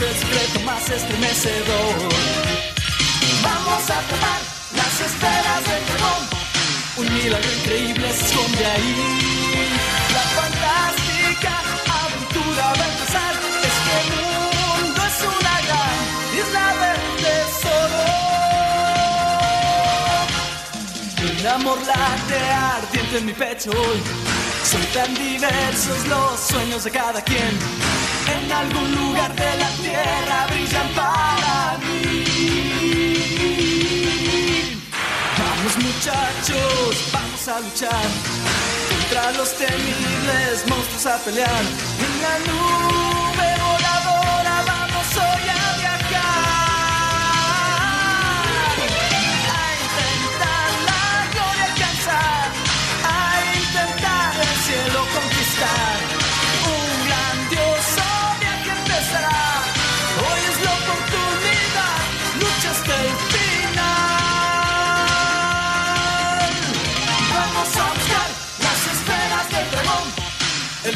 [0.00, 1.94] El secreto más estremecedor.
[3.42, 4.40] Vamos a atrapar
[4.74, 6.22] las esferas del dragón.
[6.96, 8.96] Un milagro increíble se esconde ahí.
[10.14, 11.52] La fantástica
[12.02, 13.34] aventura va a empezar.
[13.68, 15.98] Es que el mundo es una gran
[16.40, 18.02] isla del tesoro.
[21.40, 24.00] Un amor late ardiente en mi pecho hoy.
[24.64, 27.99] Son tan diversos los sueños de cada quien.
[28.32, 32.24] En algún lugar de la tierra brillan para mí.
[35.38, 38.06] Vamos muchachos, vamos a luchar
[38.88, 41.64] contra los temibles monstruos a pelear.
[42.06, 43.09] En la nube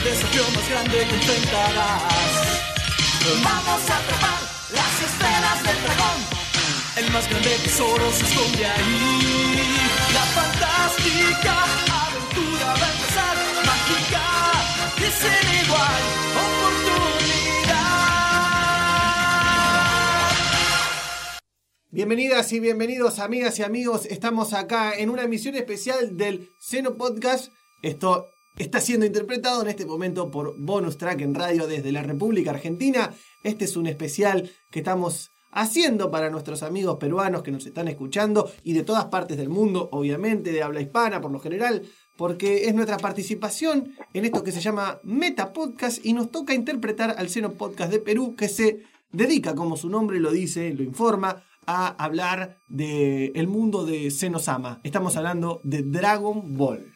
[0.04, 2.02] desafío más grande que enfrentarás.
[3.42, 6.20] Vamos a atrapar las esferas del dragón.
[6.96, 9.56] El más grande tesoro se esconde ahí.
[10.12, 11.64] La fantástica
[12.04, 13.36] aventura va a empezar.
[13.64, 14.26] Mágica
[14.98, 16.02] y sin igual
[16.44, 17.14] oportunidad.
[21.90, 27.50] Bienvenidas y bienvenidos amigas y amigos, estamos acá en una emisión especial del Seno Podcast.
[27.82, 32.50] Esto está siendo interpretado en este momento por Bonus Track en radio desde la República
[32.50, 33.12] Argentina.
[33.42, 38.50] Este es un especial que estamos haciendo para nuestros amigos peruanos que nos están escuchando
[38.64, 41.82] y de todas partes del mundo, obviamente, de habla hispana por lo general,
[42.16, 47.14] porque es nuestra participación en esto que se llama Meta Podcast y nos toca interpretar
[47.16, 48.82] al Seno Podcast de Perú que se
[49.12, 54.80] dedica, como su nombre lo dice, lo informa, a hablar del el mundo de Senosama.
[54.82, 56.93] Estamos hablando de Dragon Ball.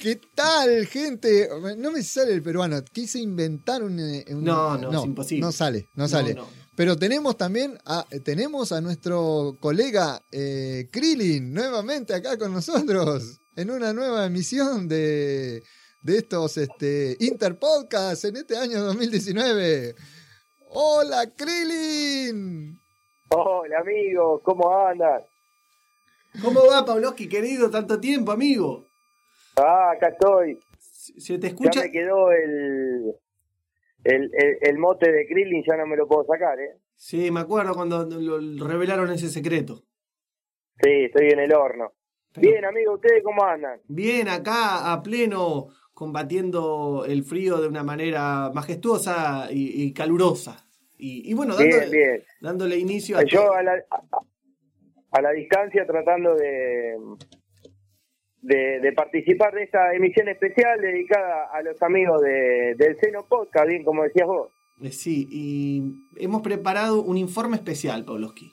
[0.00, 1.48] ¿Qué tal, gente?
[1.76, 2.82] No me sale el peruano.
[2.90, 3.98] Quise inventar un.
[4.00, 5.42] eh, un- No, no, es imposible.
[5.42, 6.34] No sale, no, No, sale.
[6.34, 6.48] no.
[6.74, 13.70] Pero tenemos también a, tenemos a nuestro colega eh, Krillin nuevamente acá con nosotros en
[13.70, 15.62] una nueva emisión de,
[16.02, 19.94] de estos este, Interpodcasts en este año 2019.
[20.70, 22.80] ¡Hola, Krillin!
[23.28, 25.20] Hola amigo, ¿cómo andan?
[26.42, 27.68] ¿Cómo va, Pavlovsky, querido?
[27.70, 28.86] Tanto tiempo, amigo.
[29.56, 30.58] Ah, acá estoy.
[30.78, 31.80] Se te escucha.
[31.80, 33.14] Ya me quedó el,
[34.04, 36.76] el, el, el mote de Krillin, ya no me lo puedo sacar, ¿eh?
[36.94, 39.82] Sí, me acuerdo cuando lo- revelaron ese secreto.
[40.82, 41.92] Sí, estoy en el horno.
[42.36, 43.80] Bien, amigo, ¿ustedes cómo andan?
[43.88, 50.66] Bien, acá a pleno combatiendo el frío de una manera majestuosa y, y calurosa.
[50.96, 52.22] Y, y bueno, Bien, dándole, bien.
[52.40, 54.02] dándole inicio a Yo a la, a,
[55.12, 56.96] a la distancia tratando de,
[58.42, 63.68] de, de participar de esta emisión especial dedicada a los amigos de, del Seno Podcast,
[63.68, 64.50] bien como decías vos.
[64.82, 65.82] Eh, Sí, y
[66.16, 68.50] hemos preparado un informe especial, Pavlovsky.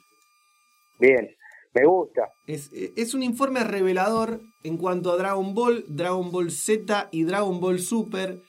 [1.00, 1.30] Bien,
[1.74, 2.34] me gusta.
[2.46, 7.60] Es, es un informe revelador en cuanto a Dragon Ball, Dragon Ball Z y Dragon
[7.62, 8.42] Ball Super,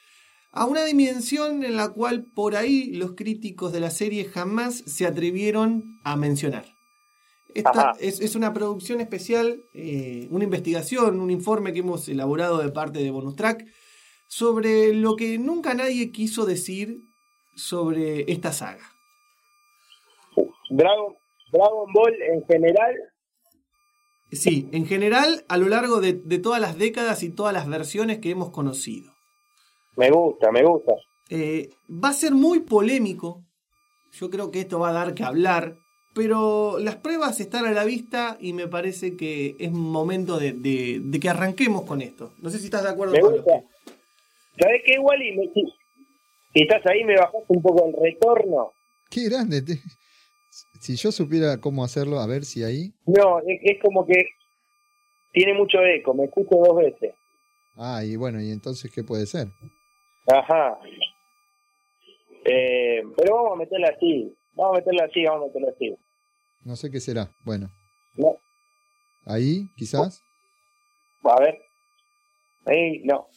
[0.51, 5.07] a una dimensión en la cual por ahí los críticos de la serie jamás se
[5.07, 6.78] atrevieron a mencionar.
[7.59, 12.71] Esta es, es una producción especial, eh, una investigación, un informe que hemos elaborado de
[12.71, 13.67] parte de Bonus Track
[14.29, 16.99] sobre lo que nunca nadie quiso decir
[17.57, 18.85] sobre esta saga.
[20.71, 21.17] Dragon,
[21.51, 22.95] Dragon Ball en general,
[24.31, 28.19] Sí, en general, a lo largo de, de todas las décadas y todas las versiones
[28.19, 29.13] que hemos conocido.
[29.97, 30.93] me gusta, me gusta.
[31.31, 33.43] Eh, va a ser muy polémico.
[34.13, 35.77] Yo creo que esto va a dar que hablar.
[36.19, 40.99] Pero las pruebas están a la vista y me parece que es momento de, de-
[41.01, 42.33] de que arranquemos con esto.
[42.43, 43.53] No sé si estás de acuerdo Me con gusta.
[44.61, 45.37] ¿Sabés qué, Wally?
[45.37, 48.73] Me- si estás ahí, me bajaste un poco el retorno.
[49.09, 49.63] Qué grande.
[49.63, 49.81] te-
[50.81, 52.93] Si yo supiera cómo hacerlo, a ver si ahí.
[53.07, 54.25] No, es, es como que
[55.33, 57.15] tiene mucho eco, me escucho dos veces.
[57.77, 59.47] Ah, y bueno, ¿y entonces qué puede ser?
[60.27, 60.81] Ajá.
[62.45, 64.35] Eh, pero vamos a meterla así.
[64.55, 65.95] Vamos a meterla así, vamos a meterla así.
[66.65, 67.31] No sé qué será.
[67.45, 67.69] Bueno,
[68.17, 68.37] No,
[69.27, 70.23] ahí quizás.
[71.25, 71.59] a ver.
[72.67, 73.29] Ahí, no.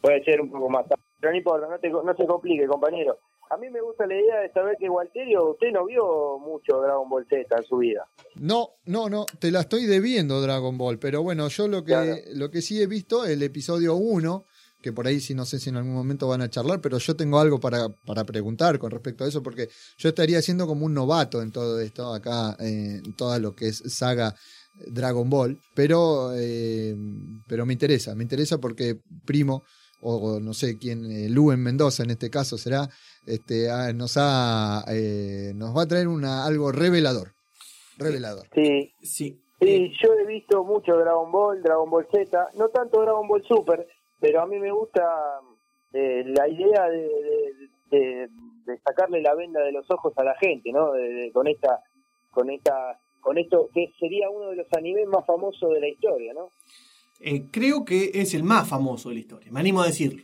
[0.00, 1.02] Puede ser un poco más tarde.
[1.20, 3.18] Pero no importa, no, te, no se complique, compañero.
[3.50, 7.08] A mí me gusta la idea de saber que Walterio, usted no vio mucho Dragon
[7.08, 8.06] Ball Z en su vida.
[8.36, 12.14] No, no, no, te la estoy debiendo Dragon Ball, pero bueno, yo lo que, Claro.
[12.34, 14.44] lo que sí he visto, el episodio 1,
[14.80, 17.16] que por ahí sí no sé si en algún momento van a charlar, pero yo
[17.16, 20.94] tengo algo para, para preguntar con respecto a eso, porque yo estaría siendo como un
[20.94, 24.34] novato en todo esto, acá, eh, en todo lo que es saga
[24.86, 26.94] Dragon Ball, pero, eh,
[27.48, 29.64] pero me interesa, me interesa porque Primo,
[30.00, 32.88] o no sé quién, eh, Luen Mendoza en este caso será,
[33.26, 37.32] este, ah, nos, ha, eh, nos va a traer una, algo revelador.
[37.98, 38.46] Revelador.
[38.54, 39.42] Sí, Sí.
[39.60, 43.88] Sí, yo he visto mucho Dragon Ball, Dragon Ball Z, no tanto Dragon Ball Super,
[44.20, 45.02] pero a mí me gusta
[45.92, 46.98] eh, la idea de,
[47.90, 48.28] de- de-
[48.66, 50.90] de sacarle la venda de los ojos a la gente, ¿no?
[51.32, 51.80] Con esta,
[52.30, 56.34] con esta, con esto que sería uno de los animes más famosos de la historia,
[56.34, 56.50] ¿no?
[57.20, 59.50] Eh, creo que es el más famoso de la historia.
[59.50, 60.22] Me animo a decirlo.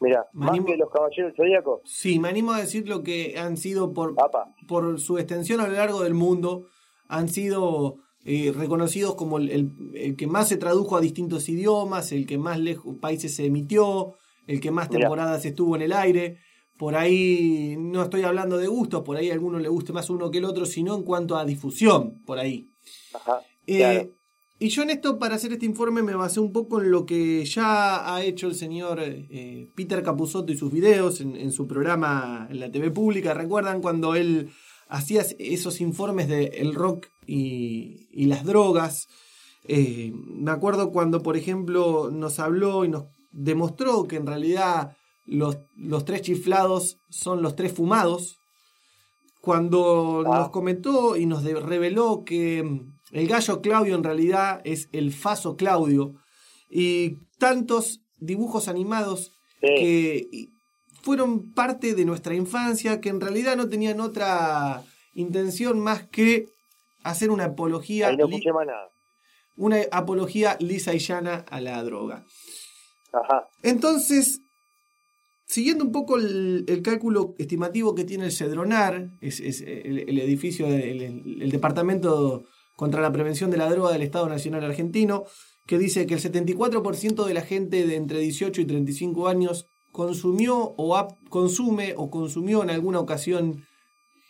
[0.00, 1.80] Mira, más animo- que los Caballeros Zodíacos.
[1.84, 4.52] Sí, me animo a decir lo que han sido por, Apa.
[4.66, 6.66] por su extensión a lo largo del mundo,
[7.08, 12.12] han sido eh, reconocidos como el, el- el que más se tradujo a distintos idiomas,
[12.12, 14.14] el que más lejos países se emitió,
[14.46, 16.38] el que más temporadas estuvo en el aire.
[16.78, 20.30] Por ahí no estoy hablando de gustos, por ahí a alguno le guste más uno
[20.30, 22.70] que el otro, sino en cuanto a difusión, por ahí.
[23.14, 23.40] Ajá.
[23.66, 24.10] Eh.
[24.58, 27.44] Y yo en esto, para hacer este informe, me basé un poco en lo que
[27.44, 32.46] ya ha hecho el señor eh, Peter Capusotto y sus videos en, en su programa
[32.48, 33.34] en la TV pública.
[33.34, 34.50] ¿Recuerdan cuando él
[34.88, 39.06] hacía esos informes de el rock y, y las drogas?
[39.64, 45.58] Eh, me acuerdo cuando, por ejemplo, nos habló y nos demostró que en realidad los,
[45.76, 48.36] los tres chiflados son los tres fumados.
[49.40, 50.38] Cuando Ah.
[50.38, 55.56] nos comentó y nos reveló que mm, el gallo Claudio en realidad es el Faso
[55.56, 56.14] Claudio.
[56.70, 59.68] Y tantos dibujos animados Sí.
[59.76, 60.48] que
[61.02, 64.82] fueron parte de nuestra infancia, que en realidad no tenían otra
[65.14, 66.46] intención más que
[67.04, 68.88] hacer una apología, Ahí no li- escuché más nada.
[69.56, 72.24] una apología lisa y llana a la droga.
[73.12, 73.48] Ajá.
[73.62, 74.40] Entonces,
[75.46, 80.18] siguiendo un poco el, el cálculo estimativo que tiene el Cedronar, es, es el, el
[80.18, 81.02] edificio, del
[81.42, 82.44] el, Departamento
[82.76, 85.24] contra la Prevención de la Droga del Estado Nacional Argentino,
[85.66, 90.56] que dice que el 74% de la gente de entre 18 y 35 años consumió
[90.76, 93.64] o consume o consumió en alguna ocasión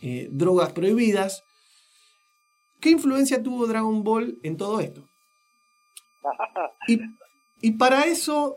[0.03, 1.45] eh, drogas prohibidas.
[2.83, 5.03] ¿Qué influencia tuvo Dragon Ball en todo esto?
[6.89, 6.99] Y,
[7.61, 8.57] y para eso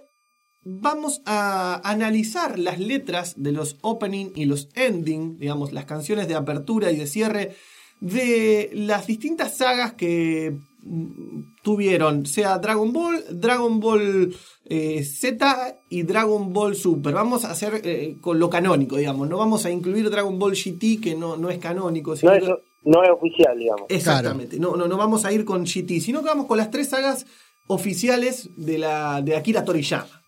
[0.63, 6.33] vamos a analizar las letras de los opening y los ending, digamos, las canciones de
[6.33, 7.55] apertura y de cierre
[8.01, 16.01] de las distintas sagas que mm, tuvieron, sea Dragon Ball, Dragon Ball eh, Z y
[16.01, 17.13] Dragon Ball Super.
[17.13, 19.29] Vamos a hacer eh, con lo canónico, digamos.
[19.29, 22.15] No vamos a incluir Dragon Ball GT, que no, no es canónico.
[22.15, 23.85] sino No es, que- no es oficial, digamos.
[23.89, 24.59] Exactamente.
[24.59, 27.25] No, no, no vamos a ir con GT, sino que vamos con las tres sagas
[27.67, 30.21] oficiales de, la, de Akira Toriyama.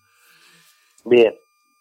[1.06, 1.34] Bien.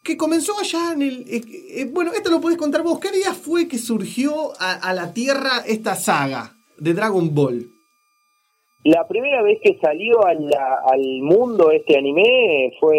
[0.04, 1.20] Que comenzó allá en el.
[1.28, 1.40] eh,
[1.80, 3.00] eh, bueno, esto lo podés contar vos.
[3.00, 7.70] ¿Qué día fue que surgió a, a la Tierra esta saga de Dragon Ball?
[8.84, 12.96] La primera vez que salió a la- al mundo este anime fue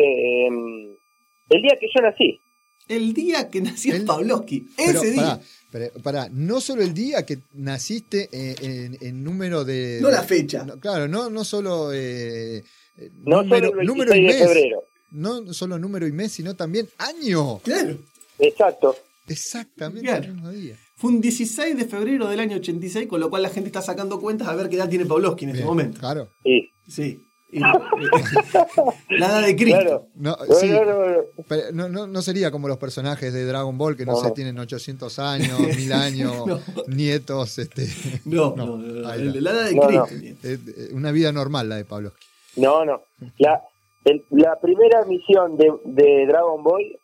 [0.48, 2.42] el día que yo nací.
[2.88, 4.68] El día que nació El- Pavlovsky.
[4.78, 5.22] Pero, Ese día.
[5.24, 5.42] pará,
[5.72, 10.00] pero, pará, no solo el día que naciste eh, en, en número de.
[10.02, 10.64] No la fecha.
[10.64, 11.92] no, claro, no, no solo.
[11.94, 12.64] eh,
[12.98, 14.38] eh, No número, solo el 26 número y de mes.
[14.48, 14.84] febrero.
[15.12, 17.60] No solo número y mes, sino también año.
[17.60, 17.98] Claro.
[18.40, 18.96] Exacto.
[19.28, 20.26] Exactamente Claro.
[20.26, 20.78] el mismo día.
[20.96, 24.20] Fue un 16 de febrero del año 86, con lo cual la gente está sacando
[24.20, 26.00] cuentas a ver qué edad tiene Pavlovsky en este Bien, momento.
[26.00, 26.30] Claro.
[26.44, 26.70] Sí.
[26.88, 27.20] Sí.
[27.50, 27.60] Y-
[29.10, 29.80] la edad de Cristo.
[29.80, 30.08] Claro.
[30.16, 31.18] No, No, sí, no, no, no.
[31.48, 34.32] pero no, no, no sería como los personajes de Dragon Ball que no, No, sé,
[34.32, 36.60] tienen 800 años, 1000 años, No.
[36.88, 37.88] nietos, este,
[38.26, 40.08] No, No, la edad de No, Cristo.
[40.44, 42.12] eh, eh, una vida normal la de Pablo.
[42.58, 43.02] No, no.
[43.38, 43.62] La,
[44.06, 47.00] el- la primera misión de, de Dragon Ball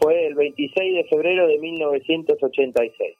[0.00, 3.16] fue el 26 de febrero de 1986.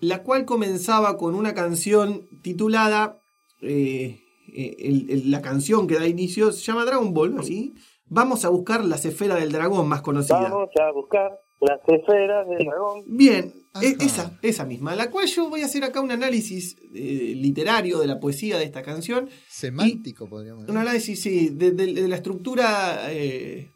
[0.00, 3.18] La cual comenzaba con una canción titulada.
[3.62, 4.20] eh,
[4.56, 7.74] eh, el- el- la canción que da inicio se llama Dragon Ball, ¿así?
[8.08, 10.40] Vamos a buscar las esferas del dragón más conocida.
[10.48, 13.02] Vamos a buscar las esferas del dragón.
[13.06, 17.34] Bien, e- esa, esa misma, la cual yo voy a hacer acá un análisis eh,
[17.36, 19.28] literario de la poesía de esta canción.
[19.48, 20.80] Semántico, podríamos Un decir.
[20.80, 23.70] análisis, sí, de, de- de la estructura eh,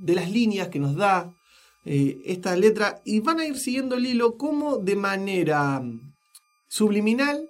[0.00, 1.32] de las líneas que nos da
[1.84, 5.80] eh, esta letra y van a ir siguiendo el hilo como de manera
[6.68, 7.48] subliminal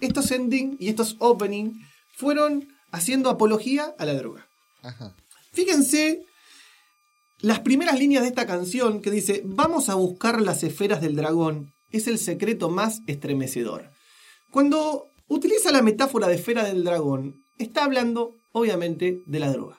[0.00, 1.72] estos ending y estos opening
[2.18, 4.48] fueron haciendo apología a la droga.
[4.82, 5.14] Ajá.
[5.52, 6.24] Fíjense
[7.40, 11.72] las primeras líneas de esta canción que dice, vamos a buscar las esferas del dragón,
[11.92, 13.92] es el secreto más estremecedor.
[14.50, 19.78] Cuando utiliza la metáfora de esfera del dragón, está hablando, obviamente, de la droga.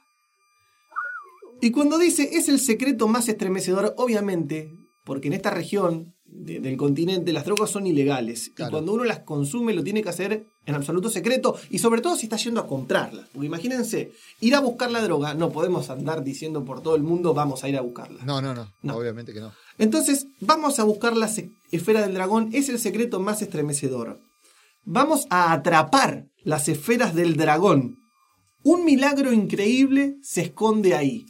[1.60, 4.72] Y cuando dice, es el secreto más estremecedor, obviamente,
[5.04, 8.52] porque en esta región de- del continente las drogas son ilegales.
[8.56, 8.70] Claro.
[8.70, 12.16] Y cuando uno las consume lo tiene que hacer en absoluto secreto y sobre todo
[12.16, 13.28] si está yendo a comprarlas.
[13.34, 17.34] Porque imagínense, ir a buscar la droga, no podemos andar diciendo por todo el mundo
[17.34, 18.24] vamos a ir a buscarla.
[18.26, 18.96] No, no, no, No.
[18.98, 19.52] Obviamente que no.
[19.78, 21.30] Entonces, vamos a buscar la
[21.72, 24.20] esfera del dragón, es el secreto más estremecedor.
[24.86, 27.98] Vamos a atrapar las esferas del dragón.
[28.64, 31.26] Un milagro increíble se esconde ahí.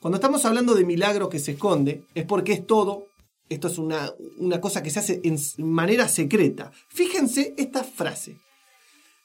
[0.00, 3.06] Cuando estamos hablando de milagro que se esconde, es porque es todo,
[3.48, 6.70] esto es una, una cosa que se hace en manera secreta.
[6.88, 8.40] Fíjense esta frase.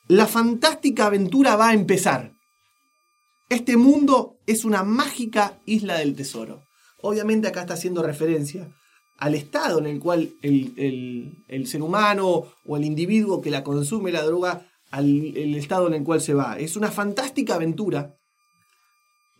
[0.07, 2.33] La fantástica aventura va a empezar.
[3.49, 6.63] Este mundo es una mágica isla del tesoro.
[7.01, 8.69] Obviamente acá está haciendo referencia
[9.17, 10.73] al estado en el cual el,
[11.47, 15.05] el- ser humano o el individuo que la consume la droga, al
[15.37, 16.57] el estado en el cual se va.
[16.57, 18.15] Es una fantástica aventura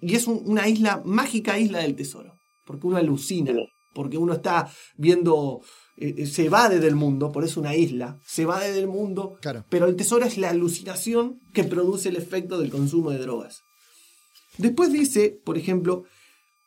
[0.01, 3.53] y es un- una isla, mágica isla del tesoro, porque uno alucina,
[3.93, 5.61] porque uno está viendo,
[5.97, 9.65] eh, eh, se evade del mundo, por eso una isla, se evade del mundo, Claro.
[9.69, 13.61] pero el tesoro es la alucinación que produce el efecto del consumo de drogas.
[14.57, 16.03] Después dice, por ejemplo,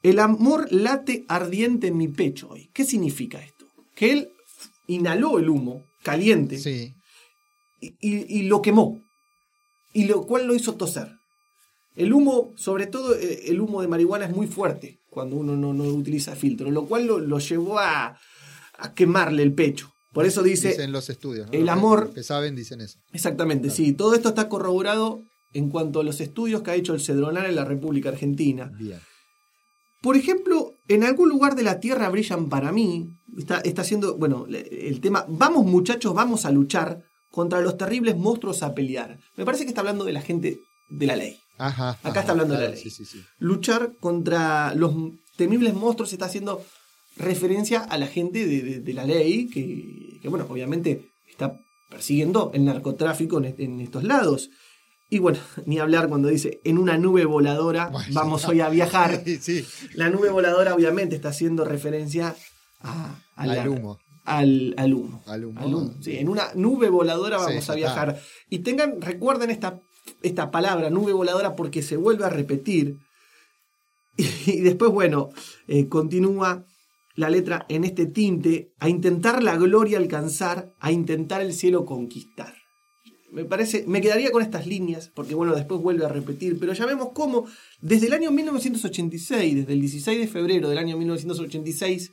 [0.02, 2.68] el amor late ardiente en mi pecho hoy.
[2.72, 3.66] ¿Qué significa esto?
[3.94, 4.28] Que él
[4.86, 6.94] inhaló el humo caliente Sí.
[7.80, 9.00] y, y- y lo quemó,
[9.92, 11.08] y lo cual lo hizo toser.
[11.96, 15.72] El humo, sobre todo eh, el humo de marihuana, es muy fuerte cuando uno no,
[15.72, 18.18] no utiliza filtro, lo cual lo, lo llevó a,
[18.76, 19.90] a quemarle el pecho.
[20.12, 21.46] Por eso dice, Dicen los estudios.
[21.46, 21.52] ¿no?
[21.58, 22.98] el amor- los que saben dicen eso.
[23.14, 25.22] exactamente, sí, todo esto está corroborado
[25.54, 28.70] en cuanto a los estudios que ha hecho el Cedronar en la República Argentina.
[28.78, 29.00] Bien.
[30.02, 33.08] Por ejemplo, en algún lugar de la Tierra brillan para mí,
[33.38, 38.62] está, está haciendo, bueno, el tema, vamos muchachos, vamos a luchar contra los terribles monstruos
[38.62, 39.18] a pelear.
[39.34, 40.58] Me parece que está hablando de la gente
[40.90, 41.38] de la ley.
[41.58, 41.90] Ajá.
[41.90, 42.82] Acá ajá, está hablando de la claro, ley.
[42.82, 43.22] Sí, sí, sí.
[43.38, 44.94] Luchar contra los
[45.36, 46.62] temibles monstruos está haciendo
[47.16, 51.58] referencia a la gente de, de- de la ley que, que, bueno, obviamente está
[51.90, 54.50] persiguiendo el narcotráfico en, est- en estos lados.
[55.08, 58.08] Y bueno, ni hablar cuando dice, en una nube voladora Bueno.
[58.12, 59.22] vamos hoy a viajar.
[59.40, 59.64] Sí.
[59.94, 62.34] La nube voladora obviamente está haciendo referencia
[62.80, 63.98] a- a Al humo.
[64.24, 65.22] Al, al humo.
[65.26, 65.94] Al humo.
[66.02, 68.20] Sí, en una nube voladora vamos a viajar.
[68.50, 69.78] Y tengan, recuerden esta,
[70.22, 72.98] esta palabra, nube voladora, porque se vuelve a repetir.
[74.46, 75.28] Y, después, bueno,
[75.68, 76.64] eh, continúa
[77.16, 82.54] la letra en este tinte, a intentar la gloria alcanzar, a intentar el cielo conquistar.
[83.30, 86.86] me parece, me quedaría con estas líneas, porque bueno, después vuelve a repetir, pero ya
[86.86, 87.46] vemos cómo
[87.80, 92.12] desde el año 1986, desde el 16 de febrero del año 1986,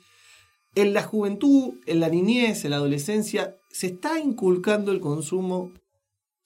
[0.74, 5.72] en la juventud, en la niñez, en la adolescencia, se está inculcando el consumo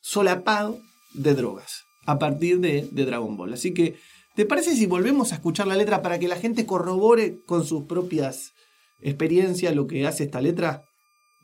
[0.00, 0.80] solapado
[1.14, 3.52] de drogas a partir de, de Dragon Ball.
[3.52, 3.98] Así que,
[4.34, 7.84] ¿te parece si volvemos a escuchar la letra para que la gente corrobore con sus
[7.84, 8.52] propias
[9.00, 10.84] experiencias lo que hace esta letra?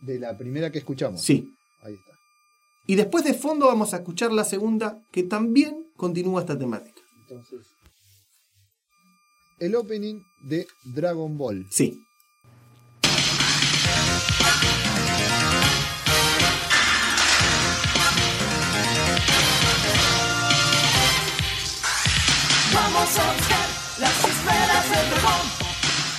[0.01, 1.23] De la primera que escuchamos.
[1.23, 1.51] Sí.
[1.83, 2.13] Ahí está.
[2.87, 7.01] Y después de fondo vamos a escuchar la segunda, que también continúa esta temática.
[7.21, 7.67] Entonces.
[9.59, 11.67] El opening de Dragon Ball.
[11.71, 12.04] Sí.
[24.85, 25.47] Esferas del dragón.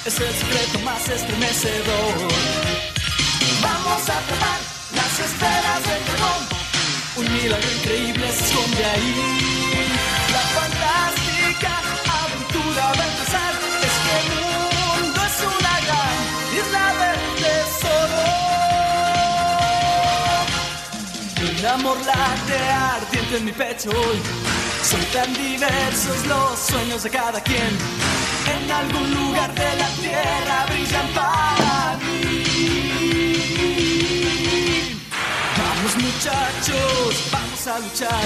[0.06, 2.14] Es el secreto más estremecedor.
[3.62, 4.60] Vamos a atrapar
[4.96, 6.42] las esferas del dragón.
[7.18, 9.16] Un milagro increíble se esconde ahí.
[10.32, 11.74] La fantástica
[12.24, 13.54] aventura va a empezar.
[13.88, 16.16] Es que el mundo es una gran
[16.60, 18.24] isla del tesoro.
[21.60, 24.20] Un amor late ardiente en mi pecho hoy.
[24.84, 27.78] Son tan diversos los sueños de cada quien.
[28.48, 32.44] En algún lugar de la tierra brillan para mí.
[35.58, 38.26] Vamos muchachos, vamos a luchar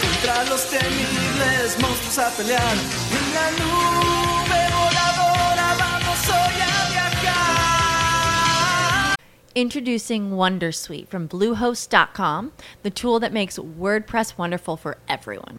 [0.00, 2.76] contra los temibles monstruos a pelear.
[3.18, 9.14] En la nube voladora vamos hoy a viajar.
[9.54, 12.52] Introducing Wondersuite from Bluehost.com,
[12.82, 15.58] the tool that makes WordPress wonderful for everyone.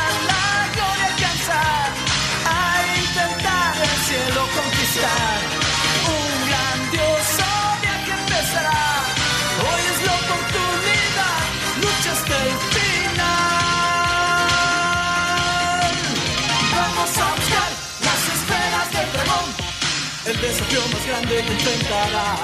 [20.71, 22.39] Desafío más grande que enfrentarás.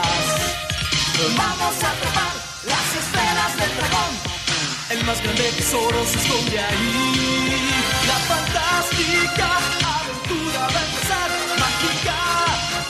[1.37, 2.33] Vamos a atrapar
[2.65, 4.13] las esferas del dragón.
[4.89, 7.65] El más grande tesoro se esconde ahí.
[8.07, 9.57] La fantástica
[10.01, 11.29] aventura va a empezar.
[11.59, 12.19] Mágica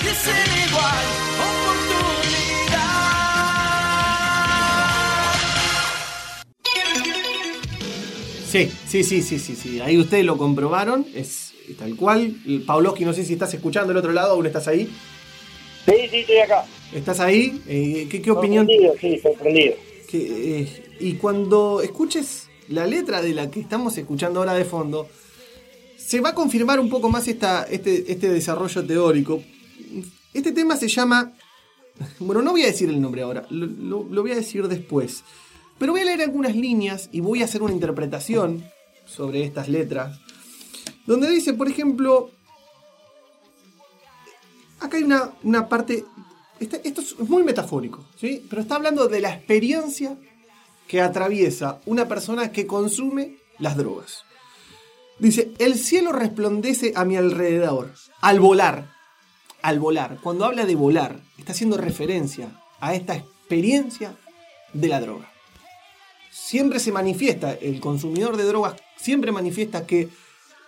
[0.02, 1.06] y sin igual
[1.48, 2.98] oportunidad.
[8.52, 9.82] Sí, sí, sí, sí, sí, sí.
[9.82, 11.06] Ahí ustedes lo comprobaron.
[11.14, 12.36] Es tal cual.
[12.66, 14.90] Pavlovsky, no sé si estás escuchando del otro lado, aún estás ahí.
[15.88, 16.66] Sí, sí, estoy acá.
[16.94, 17.62] ¿Estás ahí?
[17.68, 18.66] Eh, ¿qué, qué opinión?
[18.68, 19.76] Sorprendido, sí, sorprendido.
[20.10, 25.08] que, eh, y cuando escuches la letra de la que estamos escuchando ahora de fondo,
[25.98, 29.42] se va a confirmar un poco más esta, este, este desarrollo teórico.
[30.34, 31.34] Este tema se llama...
[32.20, 35.24] Bueno, no voy a decir el nombre ahora, lo, lo- lo voy a decir después.
[35.80, 38.64] Pero voy a leer algunas líneas y voy a hacer una interpretación
[39.06, 40.20] sobre estas letras.
[41.06, 42.30] Donde dice, por ejemplo,
[44.80, 46.06] acá hay una, una parte,
[46.60, 48.46] esto es muy metafórico, ¿sí?
[48.50, 50.18] pero está hablando de la experiencia
[50.88, 54.24] que atraviesa una persona que consume las drogas.
[55.20, 58.94] Dice, el cielo resplandece a mi alrededor, al volar,
[59.62, 60.20] al volar.
[60.22, 64.16] Cuando habla de volar, está haciendo referencia a esta experiencia
[64.74, 65.32] de la droga.
[66.32, 70.10] Siempre se manifiesta, el consumidor de drogas siempre manifiesta que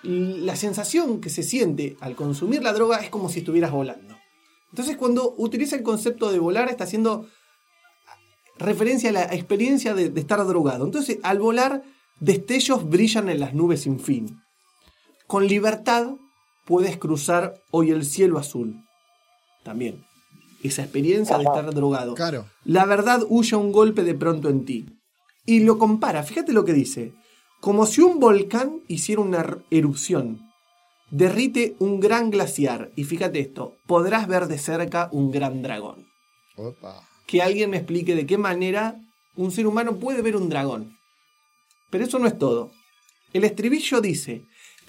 [0.04, 4.16] la sensación que se siente al consumir la droga es como si estuvieras volando.
[4.72, 7.28] Entonces cuando utiliza el concepto de volar está haciendo
[8.58, 10.86] referencia a la experiencia de, de estar drogado.
[10.86, 11.84] Entonces al volar
[12.20, 14.42] destellos brillan en las nubes sin fin.
[15.28, 16.12] Con libertad
[16.66, 18.84] puedes cruzar hoy el cielo azul.
[19.64, 20.06] También.
[20.64, 22.16] esa experiencia de estar drogado.
[22.16, 22.46] Claro.
[22.64, 24.86] La verdad huye a un golpe de pronto en ti.
[25.46, 27.14] Y lo compara, fíjate lo que dice.
[27.60, 30.50] Como si un volcán hiciera una er- erupción.
[31.12, 32.92] Derrite un gran glaciar.
[32.96, 36.08] Y fíjate esto, podrás ver de cerca un gran dragón.
[36.56, 37.04] Opa.
[37.26, 38.96] Que alguien me explique de qué manera
[39.36, 40.98] un ser humano puede ver un dragón.
[41.90, 42.72] Pero eso no es todo.
[43.34, 44.44] El estribillo dice,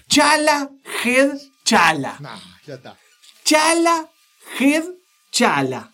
[0.07, 0.69] Chala,
[1.03, 2.17] head, chala.
[2.19, 2.97] Nah, ya está.
[3.43, 4.09] Chala,
[4.59, 4.83] head,
[5.31, 5.91] chala.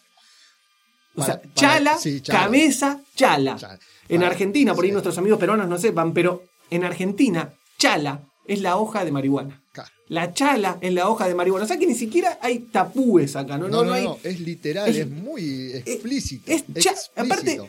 [1.16, 2.40] O Para- sea, para- chala, sí, chala.
[2.40, 3.56] cabeza, chala.
[3.58, 3.80] Chala.
[4.10, 4.94] En Argentina, por ahí sí.
[4.94, 9.62] nuestros amigos peruanos no sepan, pero en Argentina, chala es la hoja de marihuana.
[9.74, 9.90] Claro.
[10.08, 11.66] La chala es la hoja de marihuana.
[11.66, 13.68] O sea que ni siquiera hay tapúes acá, ¿no?
[13.68, 16.50] No, no, no, hay, es literal, es- es, muy explícito.
[16.52, 17.60] es cha- aparte,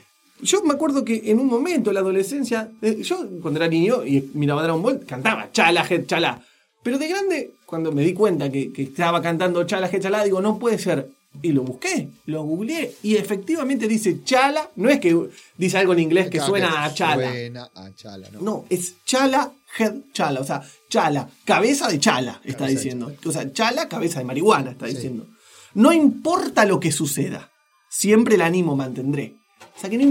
[0.40, 4.04] yo me acuerdo que en un momento, en la adolescencia, eh, yo cuando era niño
[4.06, 6.40] y miraba Dragon Ball, cantaba chala, chala.
[6.84, 10.58] Pero de grande, cuando me di cuenta que, que estaba cantando chala, chala, digo, no
[10.60, 11.10] puede ser.
[11.42, 14.70] Y lo busqué, lo googleé y efectivamente dice chala.
[14.76, 15.16] No es que
[15.56, 17.30] dice algo en inglés que Claro, suena a chala.
[17.30, 18.40] Suena a chala, ¿no?
[18.40, 20.40] No, es chala, head, chala.
[20.40, 23.12] O sea, chala, cabeza de chala, está Cabeza diciendo.
[23.24, 24.94] O sea, chala, cabeza de marihuana, está Sí.
[24.94, 25.28] diciendo.
[25.74, 27.52] No importa lo que suceda,
[27.88, 29.36] siempre el ánimo mantendré.
[29.76, 30.04] O sea que no,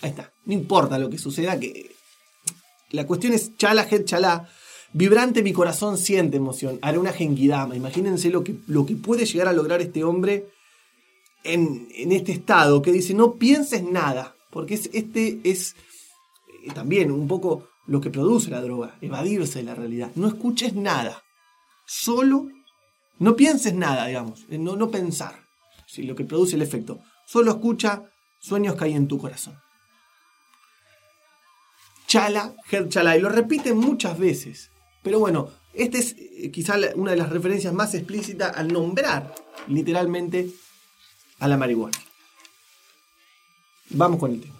[0.00, 1.90] ahí está, no importa lo que suceda, que
[2.92, 4.48] la cuestión es chala, head, chala.
[4.92, 6.78] Vibrante mi corazón siente emoción.
[6.82, 7.76] Haré una genkidama.
[7.76, 10.46] Imagínense lo que, lo que puede llegar a lograr este hombre
[11.44, 14.36] en, este estado que dice no pienses nada.
[14.50, 15.76] Porque es, este es
[16.64, 20.10] eh, también un poco lo que produce la droga, evadirse de la realidad.
[20.16, 21.22] No escuches nada.
[21.86, 22.48] Solo
[23.18, 24.46] no pienses nada, digamos.
[24.50, 25.46] eh, No, no pensar.
[25.86, 27.00] Sí, lo que produce el efecto.
[27.26, 28.04] Solo escucha
[28.40, 29.58] sueños que hay en tu corazón.
[32.06, 33.16] Chala, head chala.
[33.16, 34.70] Y lo repiten muchas veces.
[35.02, 39.34] Pero bueno, esta es eh, quizá una de las referencias más explícitas al nombrar
[39.68, 40.50] literalmente
[41.40, 41.98] a la marihuana.
[43.90, 44.54] Vamos con el tema.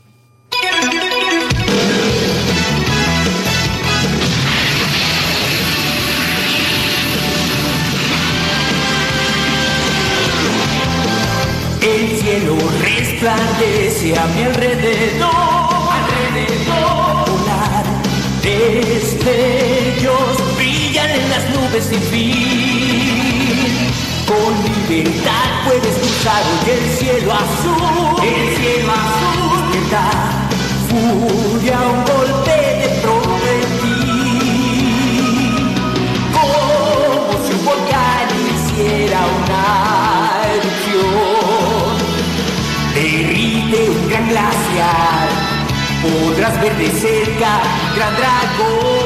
[11.83, 15.31] El cielo resplandece a mi alrededor,
[15.99, 17.31] alrededor.
[17.31, 17.85] Volar
[18.43, 19.77] destellos
[20.57, 22.70] brillan en las nubes sin fin.
[24.31, 24.55] Con
[24.89, 29.91] libertad puedes cruzar hoy el cielo azul, el cielo azul.
[29.91, 30.09] Da
[30.89, 33.99] furia un golpe de pronto en ti.
[36.33, 39.65] Como si un volcán hiciera una
[40.55, 41.93] erupción.
[42.95, 45.29] Derrite un gran glaciar,
[46.03, 47.51] podrás ver de cerca
[47.97, 49.00] gran dragón.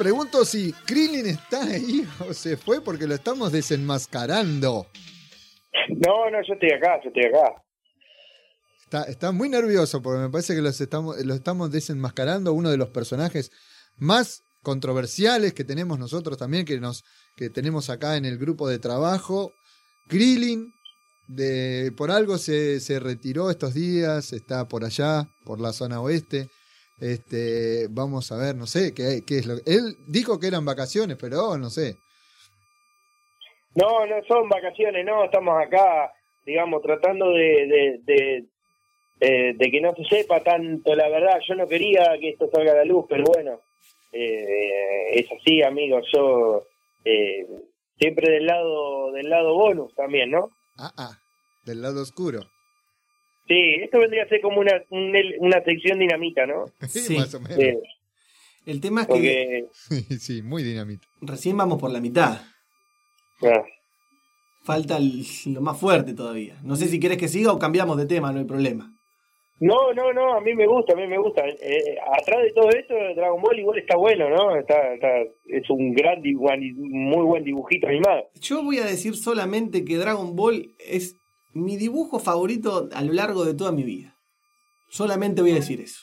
[0.00, 4.86] Pregunto si Krillin está ahí o se fue porque lo estamos desenmascarando.
[5.90, 7.62] No, no, yo estoy acá, yo estoy acá.
[8.82, 12.78] Está, está muy nervioso porque me parece que los estamos, lo estamos desenmascarando uno de
[12.78, 13.50] los personajes
[13.98, 17.04] más controversiales que tenemos nosotros también, que, nos,
[17.36, 19.52] que tenemos acá en el grupo de trabajo.
[20.08, 20.72] Krillin,
[21.28, 26.48] de, por algo se, se retiró estos días, está por allá, por la zona oeste.
[27.00, 31.16] Este, vamos a ver, no sé qué, qué es lo Él dijo que eran vacaciones,
[31.18, 31.96] pero no sé.
[33.74, 36.12] No, no son vacaciones, no, estamos acá,
[36.44, 38.44] digamos, tratando de, de, de,
[39.20, 41.40] eh, de que no se sepa tanto la verdad.
[41.48, 43.60] Yo no quería que esto salga a la luz, pero bueno,
[44.12, 46.04] eh, es así, amigos.
[46.12, 46.64] Yo
[47.04, 47.46] eh,
[47.98, 50.50] siempre del lado del lado bonus también, ¿no?
[50.76, 51.18] Ah, ah,
[51.64, 52.40] del lado oscuro.
[53.50, 56.66] Sí, esto vendría a ser como una, un- una sección dinamita, ¿no?
[56.88, 57.16] Sí.
[57.16, 57.58] Más o menos.
[57.58, 57.78] Eh,
[58.66, 61.06] El tema es que porque Sí, sí, muy dinamita.
[61.20, 62.40] recién vamos por la mitad.
[63.42, 63.64] Ah.
[64.62, 66.58] Falta el- lo más fuerte todavía.
[66.62, 68.94] No sé si querés que siga o cambiamos de tema, no hay problema.
[69.58, 71.42] No, no, no, a mí me gusta, a mí me gusta.
[71.46, 74.56] Eh, atrás de todo esto, Dragon Ball igual está bueno, ¿no?
[74.56, 78.28] Está, está- es un gran, dibu- muy buen dibujito animado.
[78.40, 81.16] Yo voy a decir solamente que Dragon Ball es
[81.52, 84.16] mi dibujo favorito a lo largo de toda mi vida.
[84.88, 86.00] Solamente voy a decir eso.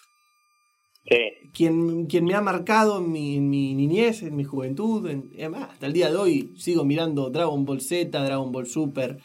[1.09, 1.49] Sí.
[1.53, 5.49] Quien, quien me ha marcado en mi, en mi niñez, en mi juventud, en- es
[5.49, 9.17] más, hasta el día de hoy sigo mirando Dragon Ball Z, Dragon Ball Super.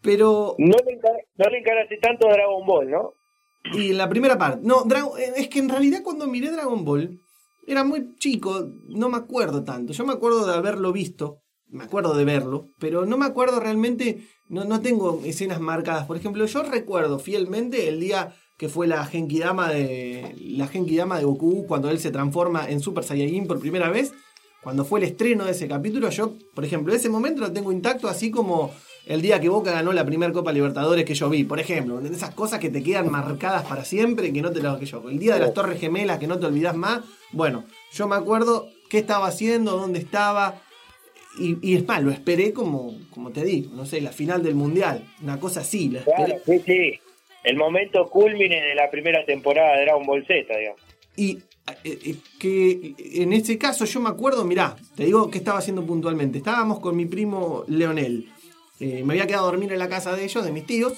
[0.00, 3.12] Pero No le, encar- no le encaraste tanto a Dragon Ball, ¿no?
[3.72, 4.60] Y en la primera parte.
[4.66, 7.20] No, Dragon- eh, es que en realidad cuando miré Dragon Ball,
[7.66, 9.92] era muy chico, no me acuerdo tanto.
[9.92, 11.41] Yo me acuerdo de haberlo visto,
[11.72, 16.06] me acuerdo de verlo, pero no me acuerdo realmente, no, no tengo escenas marcadas.
[16.06, 21.24] Por ejemplo, yo recuerdo fielmente el día que fue la Genkidama de la Genkidama de
[21.24, 24.12] Goku cuando él se transforma en Super Saiyajin por primera vez.
[24.62, 28.06] Cuando fue el estreno de ese capítulo, yo, por ejemplo, ese momento lo tengo intacto,
[28.08, 28.70] así como
[29.06, 31.98] el día que Boca ganó la primera Copa Libertadores que yo vi, por ejemplo.
[32.00, 35.02] Esas cosas que te quedan marcadas para siempre, que no te lo que yo.
[35.08, 37.00] El día de las Torres Gemelas, que no te olvidas más.
[37.32, 40.62] Bueno, yo me acuerdo qué estaba haciendo, dónde estaba.
[41.38, 44.54] Y, y es más, lo esperé como, como te digo, no sé, la final del
[44.54, 45.04] Mundial.
[45.22, 46.02] Una cosa así, la.
[46.02, 47.00] Claro, sí, sí.
[47.42, 50.80] El momento culmine de la primera temporada de Dragon Ball Z, digamos.
[51.16, 51.38] Y
[51.84, 55.84] eh, eh, que en ese caso yo me acuerdo, mirá, te digo qué estaba haciendo
[55.84, 56.38] puntualmente.
[56.38, 58.30] Estábamos con mi primo Leonel.
[58.80, 60.94] Eh, me había quedado a dormir en la casa de ellos, de mis tíos.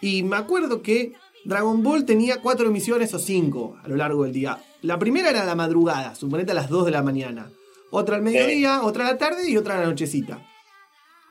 [0.00, 1.12] Y me acuerdo que
[1.44, 4.58] Dragon Ball tenía cuatro emisiones o cinco a lo largo del día.
[4.82, 7.50] La primera era la madrugada, suponete a las 2 de la mañana.
[7.90, 10.44] Otra al mediodía, otra a la tarde y otra a la nochecita.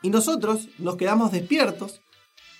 [0.01, 2.01] Y nosotros nos quedamos despiertos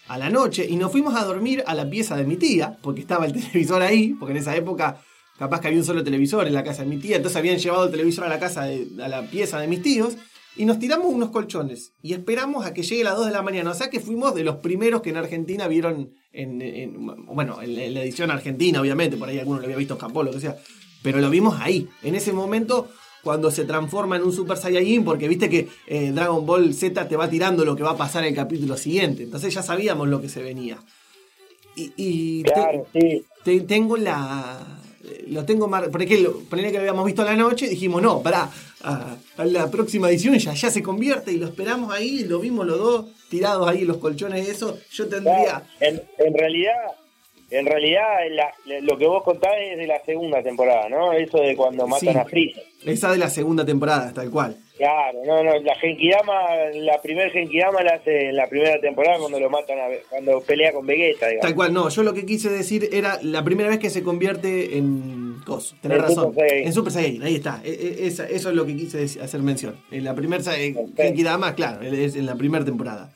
[0.08, 3.02] a la noche y nos fuimos a dormir a la pieza de mi tía, porque
[3.02, 5.02] estaba el televisor ahí, porque en esa época
[5.38, 7.86] capaz que había un solo televisor en la casa de mi tía, entonces habían llevado
[7.86, 10.16] el televisor a la casa de, a la pieza de mis tíos
[10.56, 13.72] y nos tiramos unos colchones y esperamos a que llegue las 2 de la mañana,
[13.72, 17.78] o sea que fuimos de los primeros que en Argentina vieron en, en- bueno, en,
[17.78, 20.40] en la edición argentina obviamente, por ahí alguno lo había visto en Japón, lo que
[20.40, 20.56] sea,
[21.04, 22.88] pero lo vimos ahí, en ese momento
[23.26, 27.18] cuando se transforma en un Super Saiyajin, porque viste que eh, Dragon Ball Z te
[27.18, 29.24] va tirando lo que va a pasar en el capítulo siguiente.
[29.24, 30.78] Entonces ya sabíamos lo que se venía.
[31.76, 33.26] Y, y te- Claro, sí.
[33.44, 34.60] te- tengo la.
[35.28, 35.90] Lo tengo mar...
[35.92, 38.50] Por ejemplo, ponele que lo habíamos visto a la noche, dijimos, no, pará,
[38.84, 42.66] a, a la próxima edición ya, ya se convierte y lo esperamos ahí, lo vimos
[42.66, 44.78] los dos tirados ahí en los colchones de eso.
[44.92, 45.64] Yo tendría.
[45.80, 46.74] En, en realidad,
[47.52, 51.14] en realidad la- lo que vos contás es de la segunda temporada, ¿no?
[51.14, 52.20] Eso de cuando matan Sí.
[52.20, 52.64] a Freezer.
[52.86, 54.58] Esa de la segunda temporada, tal cual.
[54.78, 56.34] Claro, no, no, la Genkidama,
[56.74, 60.74] la primer Genkidama la hace en la primera temporada cuando lo matan, a, cuando pelea
[60.74, 61.44] con Vegeta, digamos.
[61.48, 64.78] Tal cual, no, yo lo que quise decir era la primera vez que se convierte
[64.78, 66.24] en Coso, tenés En razón.
[66.26, 66.54] Super.
[66.54, 67.62] En Super Saiyajin, ahí está.
[67.64, 69.78] E- e- esa- eso es lo que quise hacer mención.
[69.92, 70.44] En la primera
[70.98, 73.14] Genkidama, claro, es en la primera temporada.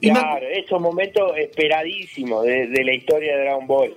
[0.00, 3.96] Claro, es un momento esperadísimo de, de la historia de Dragon Ball.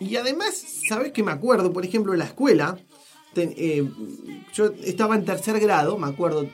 [0.00, 0.54] y además,
[0.88, 1.72] ¿sabes qué me acuerdo?
[1.72, 2.78] Por ejemplo, en la escuela,
[3.34, 3.84] ten- eh,
[4.54, 6.48] yo estaba en tercer grado, me acuerdo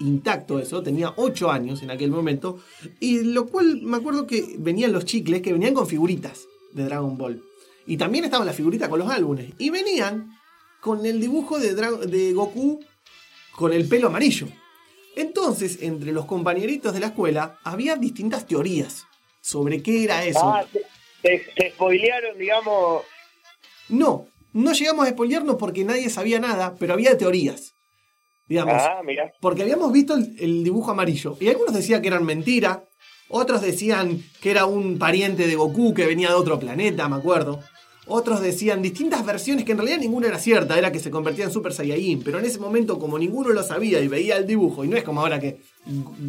[0.00, 2.58] intacto eso, tenía 8 años en aquel momento,
[3.00, 7.16] y lo cual me acuerdo que venían los chicles que venían con figuritas de Dragon
[7.16, 7.42] Ball.
[7.86, 9.52] Y también estaban las figuritas con los álbumes.
[9.58, 10.32] Y venían
[10.80, 12.80] con el dibujo de, Dra- de Goku
[13.54, 14.48] con el pelo amarillo.
[15.16, 19.04] Entonces, entre los compañeritos de la escuela, había distintas teorías
[19.40, 20.40] sobre qué era eso.
[20.42, 20.64] Ah,
[21.22, 23.02] te, spoilearon, digamos.
[23.88, 27.74] No, no llegamos a spoilearnos porque nadie sabía nada, pero había teorías.
[28.46, 29.32] Digamos, Ah, mira.
[29.40, 31.36] porque habíamos visto el, el dibujo amarillo.
[31.40, 32.84] Y algunos decían que eran mentira.
[33.30, 37.60] Otros decían que era un pariente de Goku que venía de otro planeta, me acuerdo.
[38.06, 41.50] Otros decían distintas versiones que en realidad ninguna era cierta, era que se convertía en
[41.50, 42.22] Super Saiyajin.
[42.22, 45.04] Pero en ese momento, como ninguno lo sabía y veía el dibujo, y no es
[45.04, 45.60] como ahora que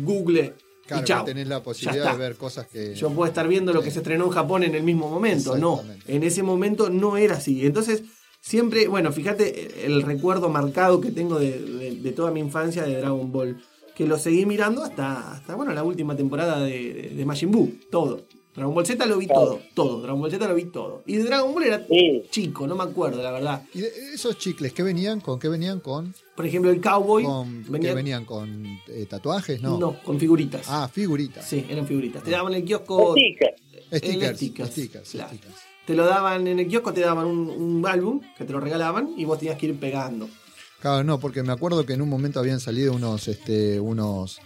[0.04, 0.54] Google
[0.88, 1.26] Claro, y chao.
[1.26, 2.94] tenés la posibilidad de ver cosas que.
[2.94, 5.58] Yo puedo estar viendo lo que se estrenó en Japón en el mismo momento.
[5.58, 7.66] No, en ese momento no era así.
[7.66, 8.04] Entonces,
[8.40, 12.98] siempre, bueno, fíjate el recuerdo marcado que tengo de, de- de toda mi infancia de
[12.98, 13.58] Dragon Ball.
[13.96, 17.74] Que lo seguí mirando hasta, hasta bueno, la última temporada de, de, de Majin Buu.
[17.90, 18.26] Todo.
[18.56, 20.02] Dragon Ball Z lo vi todo, todo.
[20.02, 21.04] Dragon Ball Z lo vi todo.
[21.06, 21.86] Y de Dragon Ball era
[22.30, 23.64] chico, no me acuerdo, la verdad.
[23.74, 25.20] ¿Y de esos chicles qué venían?
[25.20, 25.82] ¿Con qué venían?
[25.82, 29.62] ¿Con, Por ejemplo, el cowboy con venía- ¿qué venían con eh, tatuajes?
[29.62, 29.78] No.
[29.78, 30.66] No, con figuritas.
[30.70, 31.46] Ah, figuritas.
[31.46, 32.24] Sí, eran figuritas.
[32.24, 33.14] Te daban en el kiosco.
[33.14, 33.62] Stickers.
[33.94, 35.30] Stickers, stickers, stickers, claro.
[35.30, 35.56] stickers.
[35.86, 39.14] Te lo daban en el kiosco, te daban un, un álbum que te lo regalaban
[39.18, 40.28] y vos tenías que ir pegando.
[40.80, 44.40] Claro, no, porque me acuerdo que en un momento habían salido unos, este, unos,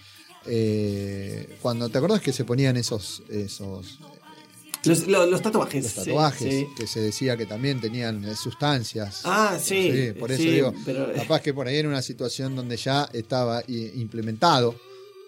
[0.46, 4.00] eh, cuando, ¿te acordás que se ponían esos, esos,
[4.86, 5.84] Los, lo- los tatuajes.
[5.84, 6.68] Los sí, tatuajes, sí.
[6.78, 9.22] que se decía que también tenían eh, sustancias.
[9.26, 10.14] Ah, sí.
[10.20, 13.62] por eso sí, digo, pero- capaz que por ahí era una situación donde ya estaba
[13.68, 14.76] implementado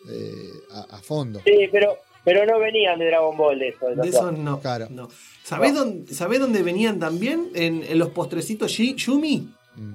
[0.09, 1.41] eh, a, a fondo.
[1.45, 3.87] Sí, pero, pero no venían de Dragon Ball de eso.
[3.89, 4.59] de De eso no.
[4.59, 4.87] Claro.
[4.89, 5.09] no.
[5.43, 7.49] ¿Sabés, dónde, ¿Sabés dónde venían también?
[7.53, 9.49] En, en los postrecitos Yumi.
[9.75, 9.93] Mm.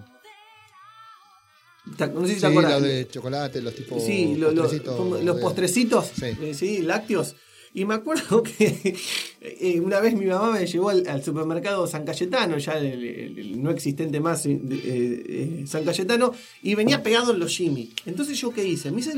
[1.87, 2.73] No sé si Sí, te acordás.
[2.73, 6.27] los de chocolate, los tipos Sí, lo- lo- postrecitos como los postrecitos, Sí.
[6.43, 7.37] eh, sí, lácteos.
[7.75, 8.97] Y me acuerdo que
[9.41, 13.39] eh, una vez mi mamá me llevó al, al supermercado San Cayetano, ya el, el-
[13.39, 15.25] el no existente más eh, eh,
[15.63, 17.93] eh, San Cayetano, y venía pegado en los Jimmy.
[18.07, 18.91] Entonces yo qué hice?
[18.91, 19.13] Me hice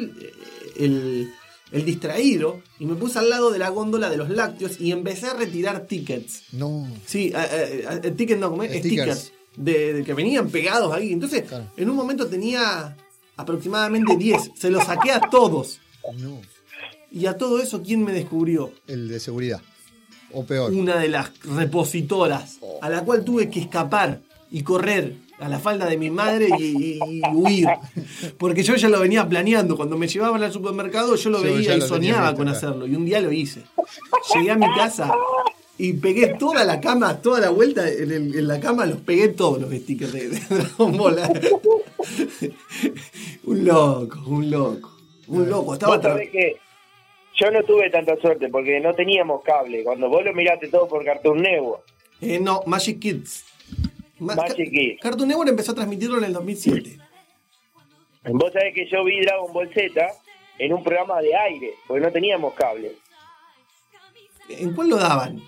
[0.76, 1.30] el,
[1.84, 5.34] distraído y me puse al lado de la góndola de los lácteos y empecé a
[5.34, 6.42] retirar tickets.
[6.52, 8.70] No, Sí, eh, eh, eh, tickets no, ¿cómo es?
[8.78, 9.18] Stickers.
[9.18, 9.32] stickers.
[9.58, 11.12] De, de que venían pegados ahí.
[11.12, 11.66] Entonces, Claro.
[11.76, 12.96] en un momento tenía
[13.36, 14.52] aproximadamente 10.
[14.56, 15.80] Se los saqué a todos.
[16.18, 16.40] no.
[17.10, 18.70] Y a todo eso, ¿quién me descubrió?
[18.86, 19.62] El de seguridad.
[20.30, 20.70] O peor.
[20.72, 25.86] Una de las repositoras, a la cual tuve que escapar y correr a la falda
[25.86, 27.66] de mi madre y, y- y huir.
[28.36, 29.74] Porque yo ya lo venía planeando.
[29.76, 32.86] Cuando me llevaban al supermercado, yo lo Sí, veía y lo soñaba con hacerlo.
[32.86, 33.62] Y un día lo hice.
[34.34, 35.10] Llegué a mi casa
[35.78, 39.28] y pegué toda la cama, toda la vuelta en, el- en la cama, los pegué
[39.28, 41.18] todos los stickers de, de Dragon Ball.
[43.44, 44.92] un loco, un loco.
[45.28, 45.74] Un loco.
[45.74, 46.56] Estaba que
[47.40, 49.84] yo no tuve tanta suerte porque no teníamos cable.
[49.84, 51.82] Cuando vos lo miraste todo por Cartoon Network.
[52.20, 53.44] Eh, no, Magic Kids.
[54.18, 55.00] Ma- Magic Kids.
[55.00, 56.98] Cartoon Network empezó a transmitirlo en el 2007.
[58.30, 60.06] Vos sabés que yo vi Dragon Ball Z
[60.58, 62.92] en un programa de aire, porque no teníamos cable.
[64.48, 65.40] ¿En cuál lo daban?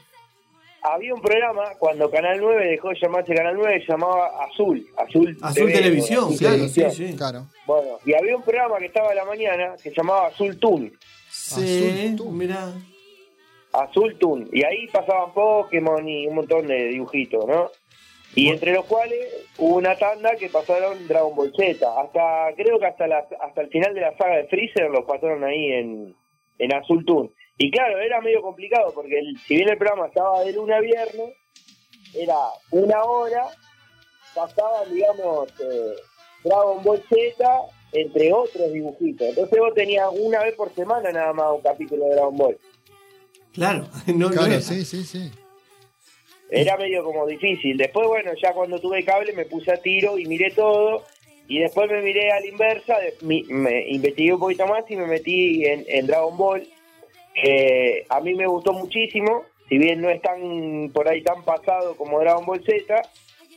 [0.83, 4.87] Había un programa cuando Canal 9 dejó de llamarse Canal 9, se llamaba Azul.
[4.97, 6.91] Azul, Azul TV, Televisión, Azul claro, Televisión.
[6.93, 7.17] sí, sí.
[7.17, 7.47] Claro.
[7.67, 10.93] Bueno, y había un programa que estaba a la mañana que se llamaba Azul Toon.
[11.31, 12.37] Sí, Azul Toon.
[12.39, 12.73] mirá.
[13.73, 14.49] Azul Toon.
[14.53, 17.71] Y ahí pasaban Pokémon y un montón de dibujitos, ¿no?
[18.35, 19.19] Y entre los cuales
[19.59, 21.85] hubo una tanda que pasaron Dragon Ball Z.
[22.01, 25.43] Hasta, creo que hasta la, hasta el final de la saga de Freezer los pasaron
[25.45, 26.15] ahí en,
[26.59, 27.31] en Azul Toon.
[27.63, 30.81] Y claro, era medio complicado porque el- si bien el programa estaba de lunes a
[30.81, 31.35] viernes,
[32.15, 32.37] era
[32.71, 33.49] una hora,
[34.35, 35.93] pasaban, digamos, eh,
[36.43, 37.61] Dragon Ball Z
[37.93, 39.29] entre otros dibujitos.
[39.29, 42.59] Entonces vos tenías una vez por semana nada más un capítulo de Dragon Ball.
[43.53, 44.61] Claro, no, no Claro, era.
[44.63, 45.31] sí, sí, sí.
[46.51, 47.77] Era medio como difícil.
[47.77, 51.05] Después, bueno, ya cuando tuve cable me puse a tiro y miré todo.
[51.47, 53.45] Y después me miré a la inversa, me
[53.89, 56.67] investigué un poquito más y me metí en, en Dragon Ball.
[57.43, 61.97] Que a mí me gustó muchísimo, si bien no es tan por ahí tan pasado
[61.97, 63.03] como Dragon Ball Z,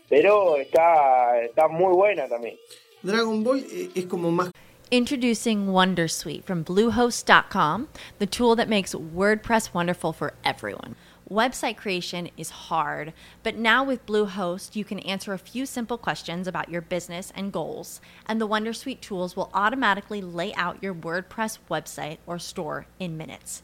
[0.09, 2.55] pero está, está muy buena también.
[3.01, 4.51] Dragon Ball eh, es como más
[4.91, 7.87] Introducing Wondersuite from Bluehost.com,
[8.19, 10.95] the tool that makes WordPress wonderful for everyone.
[11.27, 16.47] Website creation is hard, but now with Bluehost, you can answer a few simple questions
[16.47, 21.57] about your business and goals, and the Wondersuite tools will automatically lay out your WordPress
[21.71, 23.63] website or store in minutes.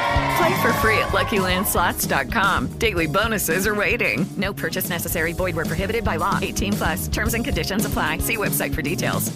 [0.37, 2.67] Play for free at LuckyLandSlots.com.
[2.77, 4.25] Daily bonuses are waiting.
[4.37, 5.33] No purchase necessary.
[5.33, 6.39] Void where prohibited by law.
[6.41, 7.07] 18 plus.
[7.07, 8.19] Terms and conditions apply.
[8.19, 9.31] See website for details.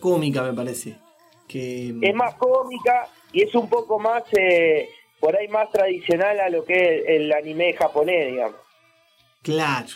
[0.00, 0.96] cómica, me parece.
[1.48, 4.88] Que Es más cómica y es un poco más, eh,
[5.18, 8.56] por ahí más tradicional a lo que es el anime japonés, digamos.
[9.42, 9.88] claro.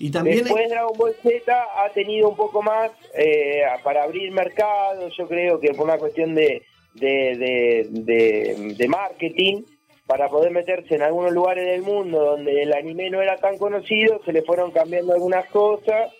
[0.00, 5.08] Y también Después Dragon Ball Z ha tenido un poco más eh, para abrir mercado,
[5.08, 6.62] yo creo que por una cuestión de,
[6.94, 9.62] de, de, de- de marketing,
[10.06, 14.20] para poder meterse en algunos lugares del mundo donde el anime no era tan conocido,
[14.24, 16.10] se le fueron cambiando algunas cosas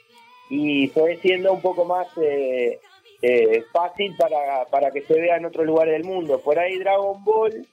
[0.51, 2.79] y fue siendo un poco más, eh,
[3.23, 6.39] eh, fácil para, para que se vea en otros lugares del mundo.
[6.41, 7.67] Por ahí Dragon Ball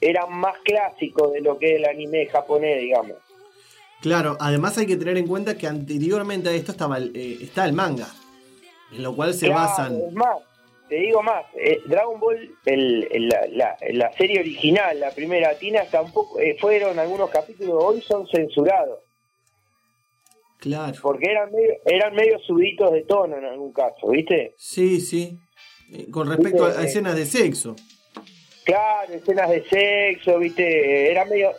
[0.00, 3.16] era más clásico de lo que es el anime japonés, digamos.
[4.00, 7.64] Claro, además hay que tener en cuenta que anteriormente a esto estaba el, eh, está
[7.64, 8.08] el manga,
[8.92, 10.00] en lo cual se Claro, basan.
[10.06, 10.36] es más,
[10.92, 15.54] te digo más, eh, Dragon Ball, el, el- la, la- la serie original, la primera
[15.58, 18.98] tina, tampoco eh, fueron algunos capítulos hoy son censurados.
[20.58, 20.98] Claro.
[21.00, 24.54] Porque eran medio, eran medio subitos de tono en algún caso, ¿viste?
[24.58, 25.38] Sí, sí.
[25.94, 27.74] Eh, Con respecto a, a escenas de sexo.
[28.66, 31.10] Claro, escenas de sexo, ¿viste?
[31.10, 31.52] Era medio,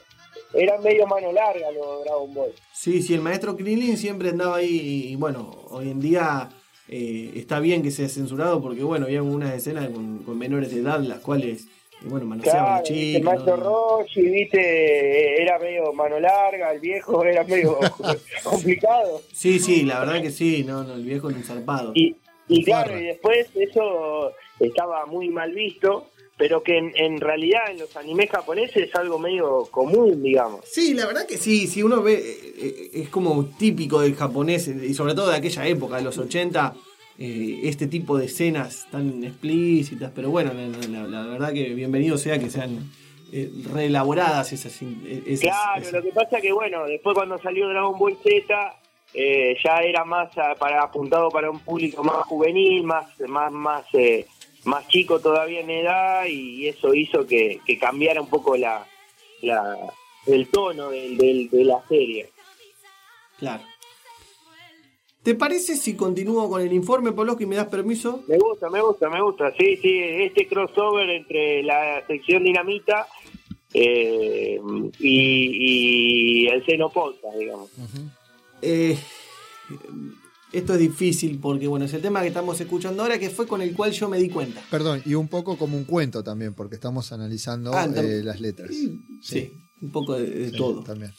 [0.54, 2.54] era medio mano larga lo de Dragon Ball.
[2.72, 6.50] Sí, sí, el maestro Krillin siempre andaba ahí y bueno, hoy en día
[6.90, 10.82] eh, está bien que sea censurado porque bueno, había algunas escenas con, con menores de
[10.82, 11.66] edad las cuales,
[12.02, 17.44] eh, bueno, manoseaban Claro, el maestro Roshi, viste, era medio mano larga, el viejo era
[17.44, 17.78] medio
[18.44, 19.22] complicado.
[19.32, 21.92] Sí, sí, la verdad que sí, no, no, el viejo era un zarpado.
[21.96, 22.16] Y,
[22.50, 27.80] y claro, y después eso estaba muy mal visto, pero que en, en realidad en
[27.80, 30.62] los animes japoneses es algo medio común, digamos.
[30.66, 34.68] Sí, la verdad que sí, si uno ve, eh, eh, es como típico del japonés,
[34.68, 36.74] y sobre todo de aquella época, de los 80,
[37.20, 42.18] eh, este tipo de escenas tan explícitas, pero bueno, la, la- la verdad que bienvenido
[42.18, 42.90] sea que sean
[43.32, 44.80] eh, reelaboradas esas...
[44.82, 48.80] esas- Claro, esas- lo que pasa que bueno, después cuando salió Dragon Ball Z,
[49.16, 53.86] eh, ya era más ah, para apuntado para un público más juvenil, más más más
[53.94, 54.26] eh,
[54.66, 58.86] más chico todavía en edad y eso hizo que, que cambiara un poco la,
[59.42, 59.78] la
[60.26, 62.30] el tono del, del- de la serie.
[63.40, 63.64] Claro.
[65.24, 68.24] ¿Te parece si continúo con el informe, Poloski, y me das permiso?
[68.28, 69.54] Me gusta, me gusta, me gusta.
[69.58, 73.08] Sí, sí, este crossover entre la sección Dinamita
[73.74, 74.60] eh,
[75.00, 77.70] y, y el seno podcast, digamos.
[78.62, 78.98] Eh,
[80.54, 83.62] esto es difícil porque, bueno, es el tema que estamos escuchando ahora, que fue con
[83.62, 84.62] el cual yo me di cuenta.
[84.72, 88.70] Perdón, y un poco como un cuento también, porque estamos analizando Ah, eh, las letras.
[89.22, 89.52] Sí,
[89.82, 90.84] un poco de, de Sí, todo.
[90.84, 91.12] También.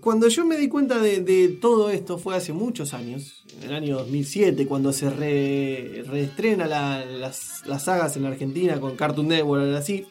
[0.00, 3.74] Cuando yo me di cuenta de, de todo esto fue hace muchos años, en el
[3.74, 9.28] año 2007, cuando se re- reestrena la- las, las sagas en la Argentina con Cartoon
[9.28, 10.06] Network, así.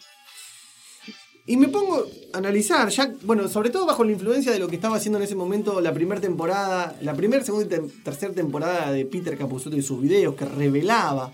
[1.45, 4.75] Y me pongo a analizar, ya, bueno, sobre todo bajo la influencia de lo que
[4.75, 8.91] estaba haciendo en ese momento la primera temporada, la primera, segunda y te- tercera temporada
[8.93, 11.33] de Peter Capusotto y sus videos, que revelaba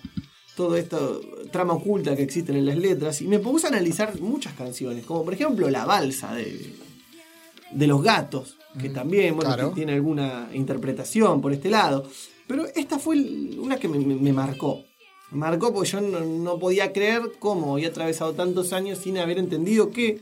[0.55, 4.53] todo esto, trama oculta que existen en las letras, y me puse a analizar muchas
[4.53, 6.74] canciones, como por ejemplo La Balsa de,
[7.72, 9.70] de los gatos, que también, bueno, claro.
[9.70, 12.10] que tiene alguna interpretación por este lado.
[12.47, 13.16] Pero esta fue
[13.60, 14.84] una que me, me- me marcó.
[15.32, 19.91] Marcó porque yo no, no podía creer cómo había atravesado tantos años sin haber entendido
[19.91, 20.21] que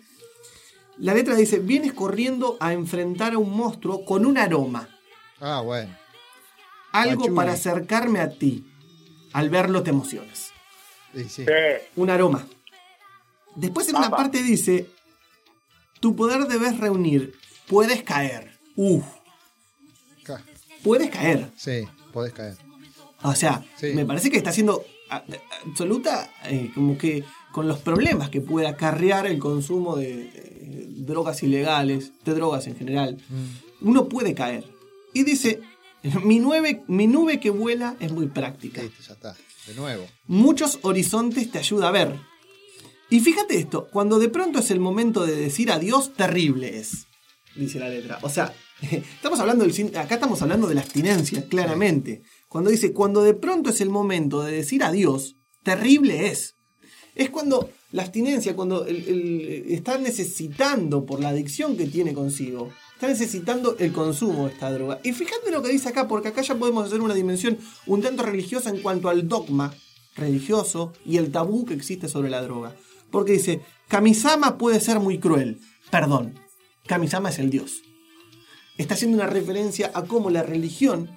[0.97, 4.89] la letra dice, vienes corriendo a enfrentar a un monstruo con un aroma.
[5.39, 5.95] Ah, bueno.
[6.91, 8.65] Algo para acercarme a ti.
[9.33, 10.51] Al verlo te emocionas.
[11.15, 11.45] Sí, sí.
[11.95, 12.47] Un aroma.
[13.55, 14.87] Después en una parte dice,
[15.99, 17.33] tu poder debes reunir,
[17.67, 18.57] puedes caer.
[18.75, 19.03] Uf.
[20.23, 20.43] Ca-
[20.83, 21.51] Puedes caer.
[21.55, 22.55] Sí, podés caer.
[23.23, 23.93] O sea, Sí.
[23.93, 29.25] me parece que está a- absoluta, eh, como que con los problemas que puede acarrear
[29.27, 33.17] el consumo de eh, drogas ilegales, de drogas en general,
[33.81, 34.65] uno puede caer.
[35.13, 35.61] Y dice,
[36.23, 38.81] mi, nueve- mi nube que vuela es muy práctica.
[38.81, 39.35] Ya está.
[39.65, 40.05] De nuevo.
[40.27, 42.15] Muchos horizontes te ayuda a ver.
[43.09, 47.07] Y fíjate esto, cuando de pronto es el momento de decir adiós, terrible es,
[47.55, 48.19] dice la letra.
[48.21, 52.21] O sea, estamos hablando del, sin- acá estamos hablando de la abstinencia, claramente.
[52.47, 56.55] Cuando dice, cuando de pronto es el momento de decir adiós, terrible es.
[57.15, 63.75] Es cuando la abstinencia, cuando está necesitando por la adicción que tiene consigo, está necesitando
[63.79, 64.99] el consumo de esta droga.
[65.03, 68.23] Y fíjate lo que dice acá, porque acá ya podemos hacer una dimensión un tanto
[68.23, 69.73] religiosa en cuanto al dogma
[70.15, 72.75] religioso y el tabú que existe sobre la droga.
[73.11, 75.59] Porque dice, Kamisama puede ser muy cruel.
[75.89, 76.33] Perdón,
[76.87, 77.81] Kamisama es el dios.
[78.77, 81.09] Está haciendo una referencia a cómo la religión,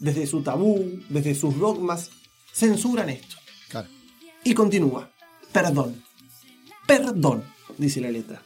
[0.00, 2.10] desde su tabú, desde sus dogmas,
[2.52, 3.36] censuran esto.
[3.68, 3.88] Claro.
[4.44, 5.10] Y continúa.
[5.52, 6.02] Perdón.
[6.86, 7.44] Perdón,
[7.76, 8.42] dice la letra.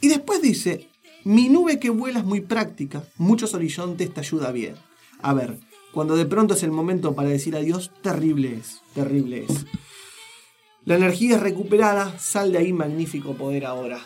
[0.00, 0.88] Y después dice,
[1.24, 4.76] mi nube que vuela es muy práctica, muchos horizontes te ayuda bien.
[5.22, 5.58] A ver,
[5.92, 9.66] cuando de pronto es el momento para decir adiós, terrible es, terrible es.
[10.84, 14.00] La energía es recuperada, sal de ahí magnífico poder ahora.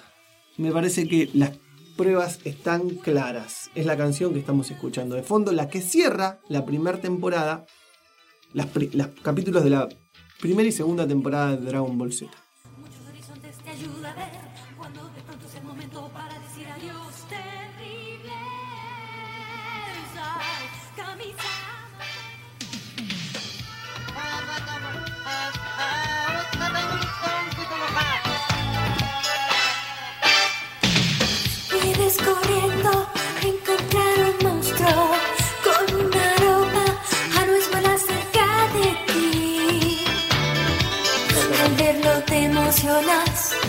[0.56, 1.52] Me parece que las
[1.96, 3.70] pruebas están claras.
[3.74, 7.66] Es la canción que estamos escuchando de fondo, la que cierra la primera temporada,
[8.52, 8.66] los
[9.22, 9.88] capítulos de la
[10.40, 12.30] primera y segunda temporada de Dragon Ball Z.
[42.84, 43.63] your nuts.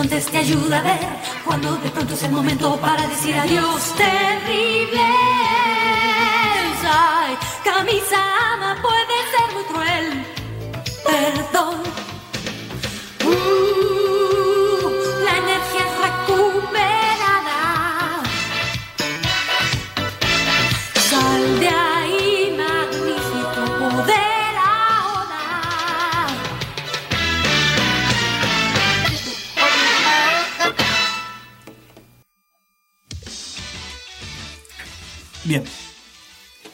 [0.00, 1.00] Horizontes te ayuda a ver.
[1.44, 5.00] Cuando de pronto es el momento para decir adiós, terrible.
[6.92, 8.18] Ay, camisa
[8.52, 10.26] ama puede ser muy cruel.
[11.04, 11.82] Perdón.
[13.24, 13.69] Uh,
[35.50, 35.64] Bien.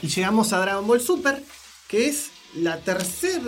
[0.02, 1.42] Y llegamos a Dragon Ball Super,
[1.88, 3.40] que es la tercera.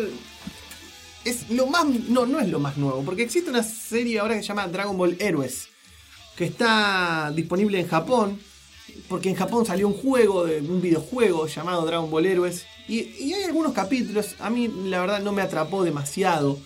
[1.22, 1.84] Es lo más.
[1.84, 4.96] No, no es lo más nuevo, porque existe una serie ahora que se llama Dragon
[4.96, 5.68] Ball Héroes,
[6.34, 8.40] que está disponible en Japón,
[9.06, 13.34] porque en Japón salió un juego, de- un videojuego llamado Dragon Ball Héroes, y, y
[13.34, 16.58] hay algunos capítulos, a mí la verdad no me atrapó demasiado.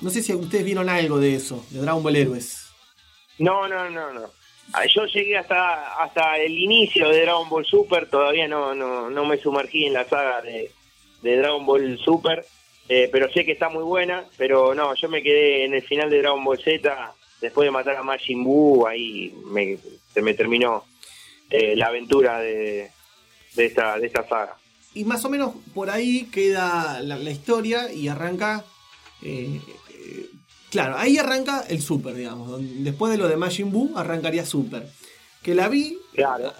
[0.00, 2.62] No sé si ustedes vieron algo de eso, de Dragon Ball Héroes.
[3.38, 4.37] No, no, no, no.
[4.72, 9.24] Ah, Yo llegué hasta hasta el inicio de Dragon Ball Super, todavía no, no, no
[9.24, 10.70] me sumergí en la saga de,
[11.22, 12.44] Dragon Ball Super,
[12.88, 16.10] eh, pero sé que está muy buena, pero no, yo me quedé en el final
[16.10, 19.78] de Dragon Ball Z, después de matar a Majin Buu, ahí me,
[20.12, 20.84] se me terminó
[21.50, 22.90] eh, la aventura de,
[23.54, 24.56] de, esta, de esta saga.
[24.94, 28.64] Y más o menos por ahí queda la, la historia y arranca.
[29.22, 29.60] eh,
[30.70, 32.60] claro, ahí arranca el Super, digamos.
[32.82, 34.88] Después de lo de Majin Buu, arrancaría Super.
[35.42, 35.98] Que la vi,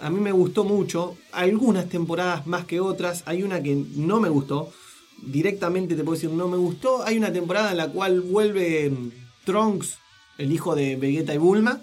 [0.01, 1.17] a mí me gustó mucho.
[1.33, 3.23] Algunas temporadas más que otras.
[3.27, 4.73] Hay una que no me gustó.
[5.23, 7.03] Directamente te puedo decir, no me gustó.
[7.05, 9.11] Hay una temporada en la cual vuelve mm,
[9.45, 9.99] Trunks,
[10.39, 11.83] el hijo de Vegeta y Bulma.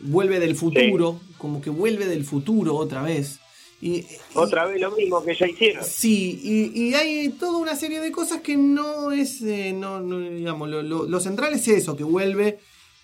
[0.00, 3.40] Vuelve del futuro, como que vuelve del futuro otra vez.
[3.80, 4.04] Y,
[4.34, 5.84] Otra vez lo mismo que ya hicieron.
[5.84, 10.18] Sí, y, y hay toda una serie de cosas que no es, eh, no, no,
[10.18, 12.58] digamos, lo, lo- lo central es eso, que vuelve,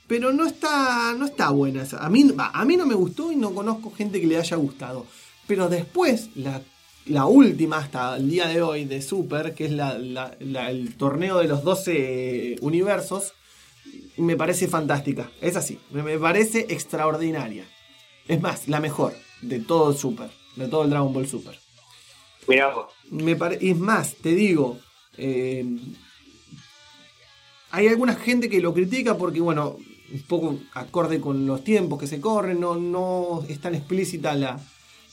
[0.08, 1.86] pero no está, no está buena.
[2.00, 5.06] A mí, a mí no me gustó y no conozco gente que le haya gustado.
[5.46, 6.60] Pero después, la,
[7.06, 9.94] la última hasta el día de hoy de Super, que es la-
[10.40, 13.32] el torneo de los 12 universos,
[14.16, 15.30] me parece fantástica.
[15.40, 17.64] Es así, me, me parece extraordinaria.
[18.26, 21.58] Es más, la mejor de todo Super, de todo el Dragon Ball Super.
[22.46, 22.86] Mirá vos.
[23.10, 24.78] Me es más, te digo,
[25.16, 25.64] eh,
[27.70, 29.76] hay alguna gente que lo critica porque, bueno,
[30.12, 34.60] un poco acorde con los tiempos que se corren, no, no es tan explícita la,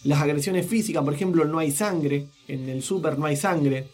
[0.04, 3.88] las agresiones físicas, por ejemplo, no hay sangre, en el Super no hay sangre.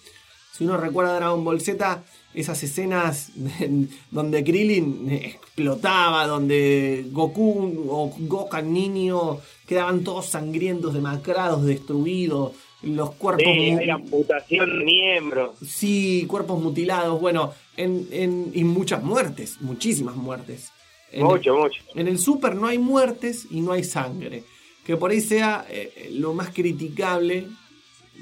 [0.52, 2.04] Si uno recuerda Dragon Ball Z,
[2.40, 3.32] esas escenas
[4.12, 13.44] donde Krillin explotaba, donde Goku o Gokan niño quedaban todos sangrientos, demacrados, destruidos, los cuerpos...
[13.44, 15.58] Sí, hay amputación de miembros.
[15.66, 20.70] Sí, cuerpos mutilados, bueno, en, en- y muchas muertes, muchísimas muertes.
[21.12, 21.82] En Mucho, el, mucho.
[21.96, 24.44] En el Super no hay muertes y no hay sangre.
[24.86, 27.48] Que por ahí sea eh, lo más criticable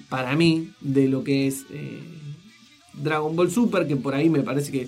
[0.09, 1.99] para mí de lo que es eh,
[2.97, 4.87] Dragon Ball Super, que por ahí me parece que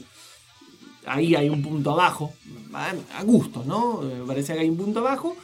[1.06, 2.34] ahí hay un punto abajo,
[2.74, 4.02] a, gustos, ¿no?
[4.02, 5.36] Me parece que hay un punto abajo.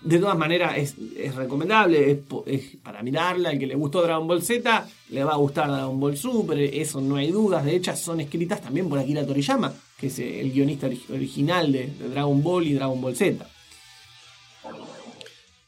[0.00, 3.52] De todas maneras, es, recomendable, es, para mirarla.
[3.52, 7.00] El que le gustó Dragon Ball Z, le va a gustar Dragon Ball Super, eso
[7.00, 7.64] no hay dudas.
[7.64, 11.86] De hecho, son escritas también por Akira Toriyama, que es el guionista ori- original de,
[11.86, 13.48] de Dragon Ball y Dragon Ball Z.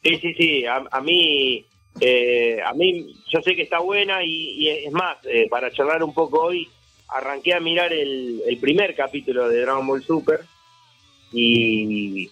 [0.03, 0.67] Sí, sí, sí.
[0.67, 1.65] A, a mí,
[2.01, 6.13] eh, a mí, yo sé que está buena y, es más, eh, para charlar un
[6.13, 6.69] poco hoy,
[7.09, 10.41] arranqué a mirar el, el primer capítulo de Dragon Ball Super
[11.33, 12.31] y,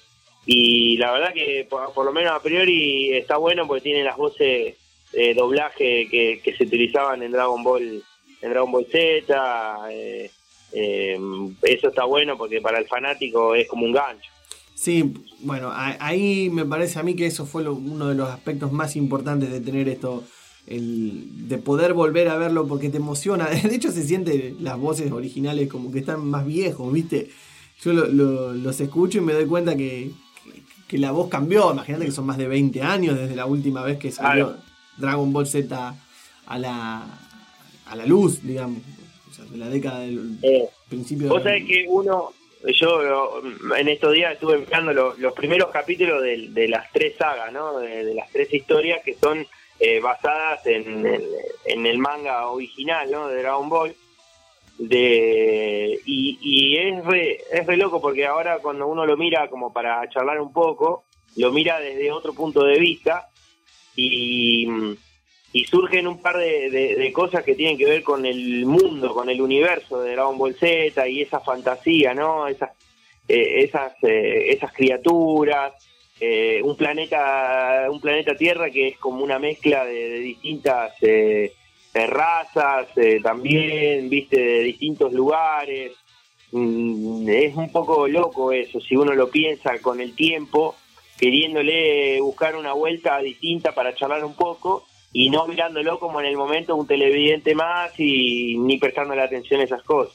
[0.98, 4.76] la verdad que por, lo menos a priori está bueno porque tiene las voces
[5.12, 8.02] de doblaje que, que se utilizaban en Dragon Ball,
[8.42, 9.88] en Dragon Ball Z.
[9.90, 10.30] eh,
[10.76, 11.18] eh,
[11.62, 14.30] eso está bueno porque para el fanático es como un gancho.
[14.74, 18.72] Sí, bueno, ahí me parece a mí que eso fue lo- uno de los aspectos
[18.72, 20.24] más importantes de tener esto,
[20.66, 23.46] el, de poder volver a verlo porque te emociona.
[23.70, 27.30] De hecho, se siente las voces originales como que están más viejos, ¿viste?
[27.82, 30.10] Yo lo- lo- los escucho y me doy cuenta que,
[30.44, 31.72] que- que la voz cambió.
[31.72, 34.62] Imagínate que son más de 20 años desde la última vez que salió Claro.
[34.98, 35.94] Dragon Ball Z
[36.46, 37.04] a la,
[37.86, 38.78] a la luz, digamos.
[39.30, 40.38] O sea, de la década del
[40.88, 42.32] principio Vos de la- sabés que uno,
[42.72, 43.42] yo
[43.76, 47.78] en estos días estuve mirando lo- los primeros capítulos de, de las tres sagas, ¿no?
[47.78, 49.46] De, de las tres historias que son
[49.80, 51.28] eh, basadas en, el-
[51.66, 53.28] en el manga original, ¿no?
[53.28, 53.94] De Dragon Ball.
[54.78, 59.72] De, y y es, re, es re loco porque ahora cuando uno lo mira como
[59.72, 61.04] para charlar un poco,
[61.36, 63.28] lo mira desde otro punto de vista
[63.94, 64.66] y,
[65.56, 69.30] y surgen un par de, de- cosas que tienen que ver con el mundo, con
[69.30, 72.48] el universo de Dragon Ball Z y esa fantasía, ¿no?
[72.48, 72.70] Esas,
[73.28, 75.72] eh, esas, eh, esas criaturas,
[76.20, 81.52] eh, un planeta un planeta Tierra que es como una mezcla de, de distintas eh,
[81.94, 82.88] eh, razas
[83.22, 85.92] también, viste, de distintos lugares.
[86.50, 90.74] Mm, es un poco loco eso, si uno lo piensa con el tiempo,
[91.16, 94.84] queriéndole buscar una vuelta distinta para charlar un poco
[95.14, 99.64] y no mirándolo como en el momento un televidente más y ni prestándole atención a
[99.64, 100.12] esas cosas.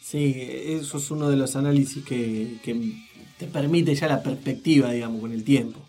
[0.00, 2.76] Sí, eso es uno de los análisis que, que
[3.38, 5.80] te permite ya la perspectiva, digamos, con el tiempo.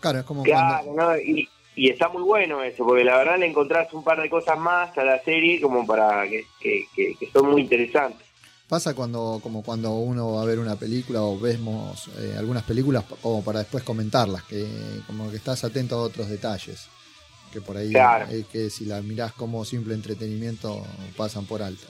[0.00, 1.18] Claro, es como Claro, ¿no?
[1.18, 4.56] y, y está muy bueno eso, porque la verdad le encontrás un par de cosas
[4.58, 8.24] más a la serie como para que, que, que- que son muy interesantes.
[8.68, 13.04] Pasa cuando, como cuando uno va a ver una película o vemos eh, algunas películas
[13.20, 14.66] como para después comentarlas, que
[15.06, 16.88] como que estás atento a otros detalles,
[17.54, 18.30] que por ahí Claro.
[18.30, 20.84] eh, que si la mirás como simple entretenimiento
[21.16, 21.86] pasan por alto.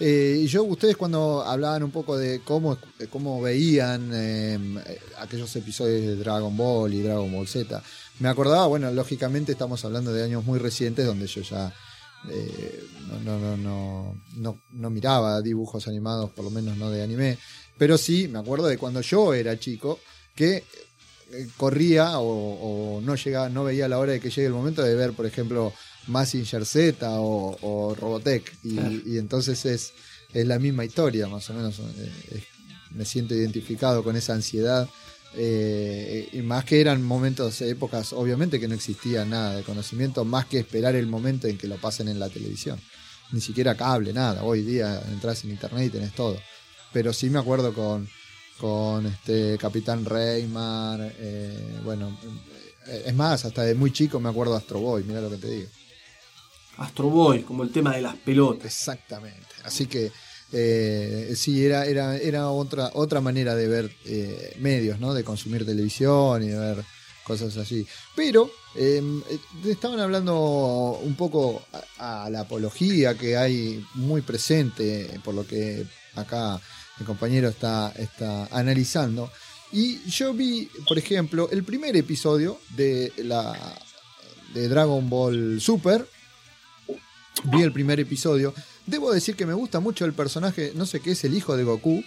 [0.00, 4.58] Eh, y yo, ustedes cuando hablaban un poco de cómo, de cómo veían eh,
[5.18, 7.80] aquellos episodios de Dragon Ball y Dragon Ball Z,
[8.18, 11.72] me acordaba, bueno, lógicamente estamos hablando de años muy recientes donde yo ya
[12.30, 12.84] eh,
[13.24, 17.38] no, no, no, no, no, miraba dibujos animados, por lo menos no de anime,
[17.78, 20.00] pero sí me acuerdo de cuando yo era chico
[20.34, 20.64] que eh,
[21.56, 24.94] corría o, o no llegaba, no veía la hora de que llegue el momento de
[24.94, 25.72] ver, por ejemplo,
[26.06, 28.94] Massinger Z o, o Robotech, y, Claro.
[29.06, 29.92] y entonces es,
[30.32, 31.78] es la misma historia, más o menos.
[31.78, 32.44] eh, es-
[32.92, 34.88] me siento identificado con esa ansiedad.
[35.36, 40.46] eh, y más que eran momentos, épocas, obviamente que no existía nada de conocimiento, más
[40.46, 42.80] que esperar el momento en que lo pasen en la televisión.
[43.32, 44.44] Ni siquiera cable, nada.
[44.44, 46.38] Hoy día entras en internet y tenés todo.
[46.92, 48.08] Pero sí me acuerdo con,
[48.58, 52.18] con este Capitán Reymar, eh, bueno,
[52.86, 55.38] eh, es más, hasta de muy chico me acuerdo de Astro Boy, mira lo que
[55.38, 55.68] te digo.
[56.76, 58.66] Astro Boy, como el tema de las pelotas.
[58.66, 59.46] Exactamente.
[59.64, 60.10] Así que
[60.52, 65.14] eh, sí, era, era, era otra, otra manera de ver eh, medios, ¿no?
[65.14, 66.84] De consumir televisión y de ver
[67.24, 67.86] cosas así.
[68.14, 69.38] Pero eh, eh,
[69.70, 71.64] estaban hablando un poco
[71.98, 76.60] a, a la apología que hay muy presente, por lo que acá
[76.98, 79.30] mi compañero está, está analizando.
[79.72, 83.56] Y yo vi, por ejemplo, el primer episodio de la
[84.54, 86.06] de Dragon Ball Super.
[87.44, 88.54] Vi el primer episodio.
[88.86, 91.64] Debo decir que me gusta mucho el personaje, no sé qué es el hijo de
[91.64, 92.02] Goku.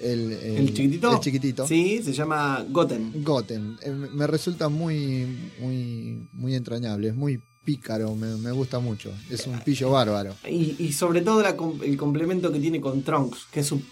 [0.00, 1.12] El, ¿El chiquitito?
[1.12, 1.66] El chiquitito.
[1.66, 3.22] Sí, se llama Goten.
[3.22, 3.76] Goten.
[3.82, 9.12] Eh, Me resulta muy, muy, muy entrañable, es muy pícaro, me, me gusta mucho.
[9.30, 10.34] Es un pillo bárbaro.
[10.48, 11.54] Y, y sobre todo la
[11.84, 13.82] el complemento que tiene con Trunks, que es su,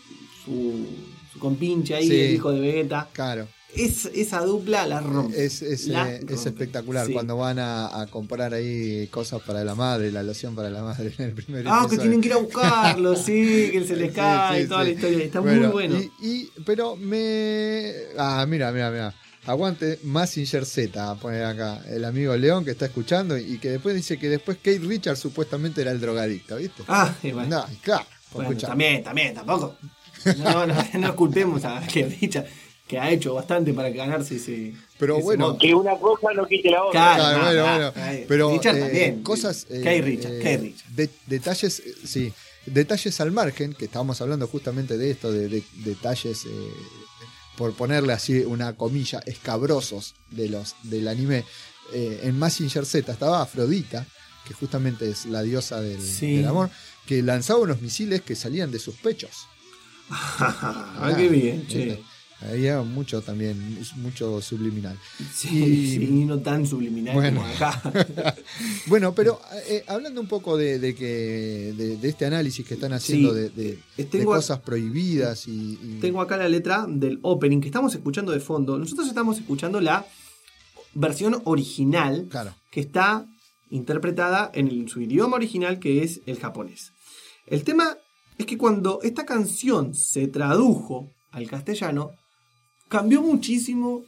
[0.48, 0.86] su,
[1.32, 2.20] su compinche ahí, Sí.
[2.20, 3.08] el hijo de Vegeta.
[3.12, 3.46] Claro.
[3.74, 5.44] Es, esa dupla la rompe.
[5.44, 7.12] Es, es, La eh, es espectacular Sí.
[7.12, 11.12] cuando van a, a comprar ahí cosas para la madre, la loción para la madre
[11.18, 14.62] en el primer Ah, que tienen que ir a buscarlo, sí, que se les cae
[14.62, 14.86] sí, toda sí.
[14.86, 15.24] la historia.
[15.24, 15.96] Está muy bueno.
[15.98, 17.92] Y, y- pero me.
[18.16, 19.14] Ah, mira, mira, mira.
[19.46, 24.18] Aguante Massinger Z, pone acá el amigo León que está escuchando y que después dice
[24.18, 26.82] que después Kate Richards supuestamente era el drogadicto, ¿viste?
[26.88, 27.44] Ah, bueno.
[27.46, 28.04] No, claro.
[28.32, 28.66] Bueno, escucha.
[28.68, 29.76] también, también, tampoco.
[30.36, 32.46] No, no, no culpemos a que Richard,
[32.86, 34.74] que ha hecho bastante para ganarse ese.
[34.98, 35.48] Pero ese bueno.
[35.48, 35.66] mote.
[35.66, 37.14] Que una cosa no quite la otra.
[37.16, 38.24] Claro, Claro, bueno, bueno.
[38.28, 39.22] Pero Richard eh, también.
[39.22, 39.66] cosas.
[39.70, 40.90] eh, Kate Richard, eh, Kate Richard.
[40.90, 42.32] de- detalles, eh, sí.
[42.66, 46.48] Detalles al margen, que estábamos hablando justamente de esto, de, de- detalles, eh,
[47.56, 51.44] por ponerle así una comilla, escabrosos de los, del anime.
[51.92, 54.06] Eh, en Massinger Z estaba Afrodita,
[54.46, 56.36] que justamente es la diosa del, Sí.
[56.36, 56.70] del amor,
[57.06, 59.46] que lanzaba unos misiles que salían de sus pechos.
[60.10, 62.02] Ah, qué bien, che.
[62.40, 64.96] Había mucho también, mucho subliminal.
[65.34, 67.40] Sí, Y- sí, no tan subliminal Bueno.
[67.40, 68.34] como acá.
[68.86, 72.92] Bueno, pero eh, hablando un poco de, de que de, de este análisis que están
[72.92, 73.40] haciendo Sí.
[73.40, 77.92] de, de- Eh, cosas prohibidas y, y- Tengo acá la letra del opening que estamos
[77.96, 78.78] escuchando de fondo.
[78.78, 80.06] Nosotros estamos escuchando la
[80.94, 82.54] versión original Claro.
[82.70, 83.26] que está
[83.70, 86.92] interpretada en su idioma original que es el japonés.
[87.46, 87.96] El tema
[88.38, 92.12] es que cuando esta canción se tradujo al castellano,
[92.88, 94.04] cambió muchísimo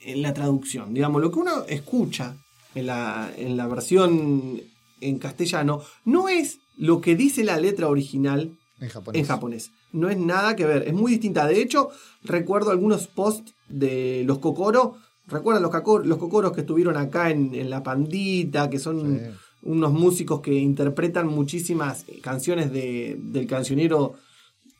[0.00, 0.94] en la traducción.
[0.94, 2.36] Digamos, lo que uno escucha
[2.74, 4.60] en la, en la versión
[5.00, 9.20] en castellano no es lo que dice la letra original en japonés.
[9.20, 9.70] en japonés.
[9.92, 11.46] No es nada que ver, es muy distinta.
[11.46, 11.90] De hecho,
[12.22, 14.96] recuerdo algunos posts de los Kokoro.
[15.26, 15.72] ¿Recuerdan los,
[16.06, 18.70] los Kokoros que estuvieron acá en, en La Pandita?
[18.70, 19.24] Que son Sí.
[19.66, 24.14] Unos músicos que interpretan muchísimas canciones de- del cancionero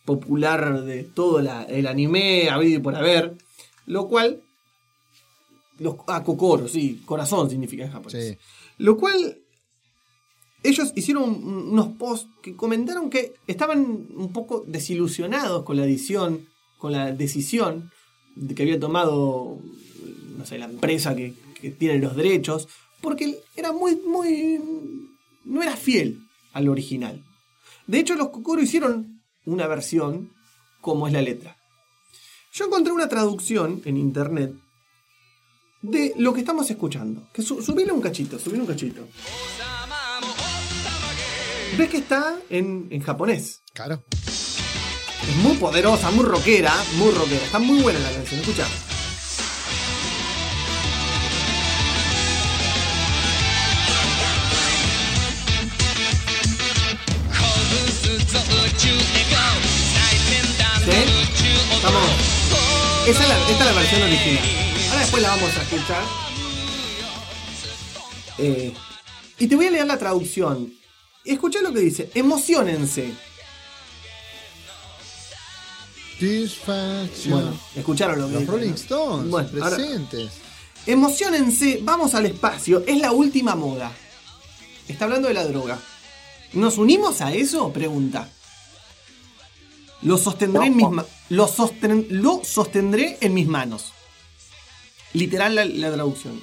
[0.05, 3.35] popular de todo la- el anime, habido y por haber.
[3.87, 4.41] Lo cual.
[5.79, 8.29] Los, ah, Kokoro, sí, corazón significa en japonés.
[8.29, 8.39] Sí.
[8.79, 9.39] Lo cual
[10.63, 16.47] ellos hicieron un- unos posts que comentaron que estaban un poco desilusionados con la edición
[16.79, 17.91] con la decisión
[18.37, 19.59] de que había tomado,
[20.37, 22.69] no sé, la empresa que, que tiene los derechos,
[23.01, 24.61] porque era muy, muy,
[25.45, 26.21] no era fiel
[26.53, 27.25] al original.
[27.87, 30.33] De hecho, los Kokoro hicieron una versión
[30.81, 31.57] como es la letra.
[32.53, 34.55] Yo encontré una traducción en internet
[35.83, 37.29] de lo que estamos escuchando.
[37.33, 39.07] Que su, subile un cachito, subile un cachito.
[41.77, 43.61] ¿Ves que está en, en japonés?
[43.75, 44.03] Claro.
[45.29, 47.45] Es muy poderosa, muy rockera, muy rockera.
[47.45, 48.67] Está muy buena la canción, escucha.
[63.07, 64.45] Esa es la, esta es la versión original.
[64.89, 66.03] Ahora después la vamos a escuchar.
[68.39, 68.73] Eh,
[69.39, 70.73] y te voy a leer la traducción.
[71.25, 72.11] Escucha lo que dice.
[72.15, 73.13] Emocionense.
[77.29, 78.75] Bueno, escucharon lo que Los dice, Rolling ¿no?
[78.75, 80.31] Stones Bueno, ahora- presentes.
[80.87, 83.91] Emocionense, vamos al espacio, es la última moda.
[84.89, 85.79] Está hablando de la droga.
[86.53, 87.73] ¿Nos unimos a eso?
[87.73, 88.29] Pregunta.
[90.03, 93.93] Lo sostendré en mis ma- lo, sosten- lo sostendré en mis manos.
[95.13, 96.41] Literal la, la traducción.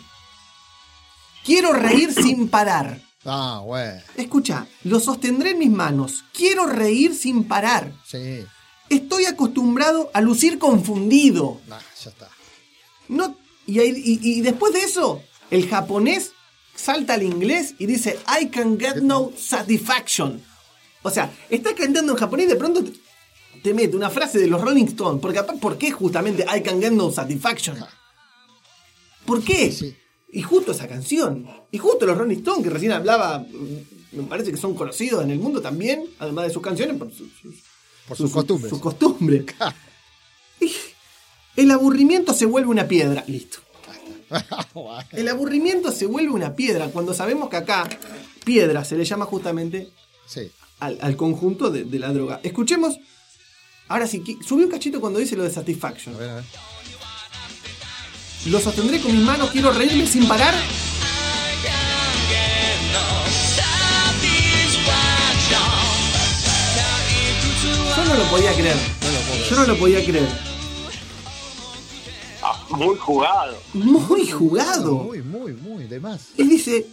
[1.46, 3.02] Quiero reír sin parar.
[3.26, 4.02] Ah, bueno.
[4.18, 6.24] Escucha, lo sostendré en mis manos.
[6.34, 7.94] Quiero reír sin parar.
[8.06, 8.44] Sí.
[8.90, 11.62] Estoy acostumbrado a lucir confundido.
[11.68, 12.30] Nah, ya está.
[13.08, 15.22] No, y, y- y después de eso,
[15.52, 16.32] el japonés
[16.76, 20.44] salta al inglés y dice, I can get no satisfaction.
[21.02, 22.84] O sea, está cantando en japonés y de pronto
[23.64, 25.22] te, te mete una frase de los Rolling Stones.
[25.22, 27.78] Porque aparte, ¿por qué justamente I can get no satisfaction?
[29.26, 29.74] ¿Por qué?
[30.32, 31.48] Y justo esa canción.
[31.72, 35.32] Y justo los Rolling Stones, que recién hablaba, mm, me parece que son conocidos en
[35.32, 37.56] el mundo también, además de sus canciones, por sus, sus-
[38.08, 38.70] Por sus costumbres.
[38.70, 39.46] Sus costumbres.
[40.60, 40.72] Y
[41.56, 43.24] El aburrimiento se vuelve una piedra.
[43.28, 43.60] Listo.
[45.12, 47.88] El aburrimiento se vuelve una piedra cuando sabemos que acá
[48.44, 49.90] piedra se le llama justamente
[50.26, 50.52] Sí.
[50.80, 52.40] al, al conjunto de, de la droga.
[52.44, 52.98] Escuchemos.
[53.88, 56.16] Ahora sí, subí un cachito cuando dice lo de satisfaction.
[58.46, 60.54] Lo sostendré con mis manos, quiero reírme sin parar.
[67.96, 68.78] Yo no lo podía creer.
[69.50, 70.30] Yo no lo podía creer.
[72.70, 73.58] Muy jugado.
[73.74, 74.96] Muy jugado.
[74.96, 76.30] Muy, muy, muy, de más.
[76.38, 76.88] Y dice,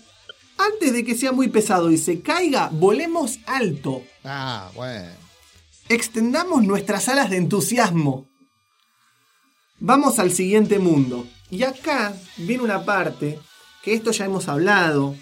[0.59, 4.03] antes de que sea muy pesado y se caiga, volemos alto.
[4.25, 5.30] Ah, bueno.
[5.91, 8.29] Extendamos nuestras alas de entusiasmo.
[9.81, 11.27] Vamos al siguiente mundo.
[11.51, 13.41] Y acá viene una parte
[13.83, 15.17] que esto ya hemos hablado.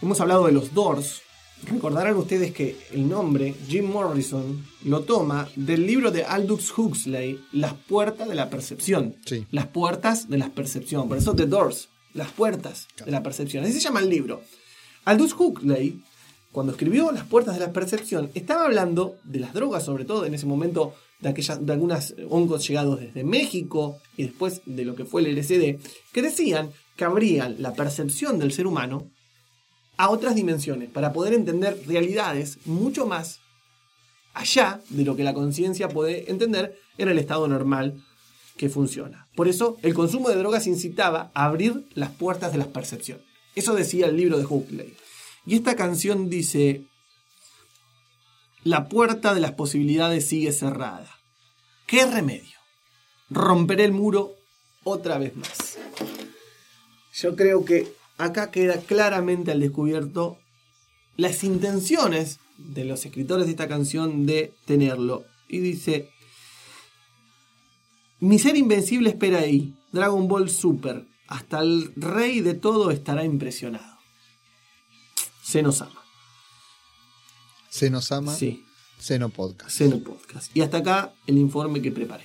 [0.00, 1.22] Hemos hablado de los Doors.
[1.64, 7.74] Recordarán ustedes que el nombre Jim Morrison lo toma del libro de Aldous Huxley, Las
[7.74, 9.16] puertas de la percepción.
[9.26, 9.48] Sí.
[9.50, 11.08] Las puertas de la percepción.
[11.08, 13.64] Por eso The Doors, las puertas de la percepción.
[13.64, 14.44] Así se llama el libro.
[15.04, 16.04] Aldous Huxley,
[16.54, 20.34] cuando escribió Las puertas de la percepción, estaba hablando de las drogas, sobre todo en
[20.34, 25.04] ese momento de, aquellas, de algunos hongos llegados desde México y después de lo que
[25.04, 25.80] fue el LSD,
[26.12, 29.10] que decían que abrían la percepción del ser humano
[29.96, 33.40] a otras dimensiones para poder entender realidades mucho más
[34.32, 38.00] allá de lo que la conciencia puede entender en el estado normal
[38.56, 39.26] que funciona.
[39.34, 43.20] Por eso el consumo de drogas incitaba a abrir las puertas de la percepción.
[43.56, 44.94] Eso decía el libro de Huxley.
[45.46, 46.84] Y esta canción dice,
[48.62, 51.10] la puerta de las posibilidades sigue cerrada.
[51.86, 52.58] ¿Qué remedio?
[53.28, 54.34] Romperé el muro
[54.84, 55.78] otra vez más.
[57.12, 60.38] Yo creo que acá queda claramente al descubierto
[61.16, 65.24] las intenciones de los escritores de esta canción de tenerlo.
[65.48, 66.10] Y dice,
[68.20, 73.93] mi ser invencible espera ahí, Dragon Ball Super, hasta el rey de todo estará impresionado.
[75.44, 76.02] Se nos ama.
[77.68, 78.34] Se nos ama.
[78.34, 78.64] Sí.
[78.98, 79.70] Seno Podcast.
[79.70, 80.56] Seno Podcast.
[80.56, 82.24] Y hasta acá el informe que preparé.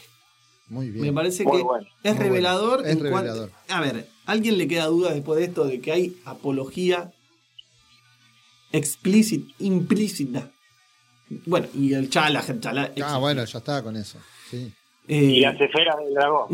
[0.70, 1.04] Muy bien.
[1.06, 1.88] Me parece Muy que bueno.
[2.04, 2.80] es Muy revelador.
[2.82, 2.90] bueno.
[2.94, 3.52] Es revelador.
[3.68, 7.12] A ver, ¿a alguien le queda duda después de esto de que hay apología
[8.72, 10.52] explícita, implícita?
[11.46, 12.44] Bueno, y el chala.
[13.04, 14.20] Ah, bueno, ya estaba con eso.
[14.50, 14.72] Sí.
[15.08, 16.48] Eh, Y las esferas del dragón.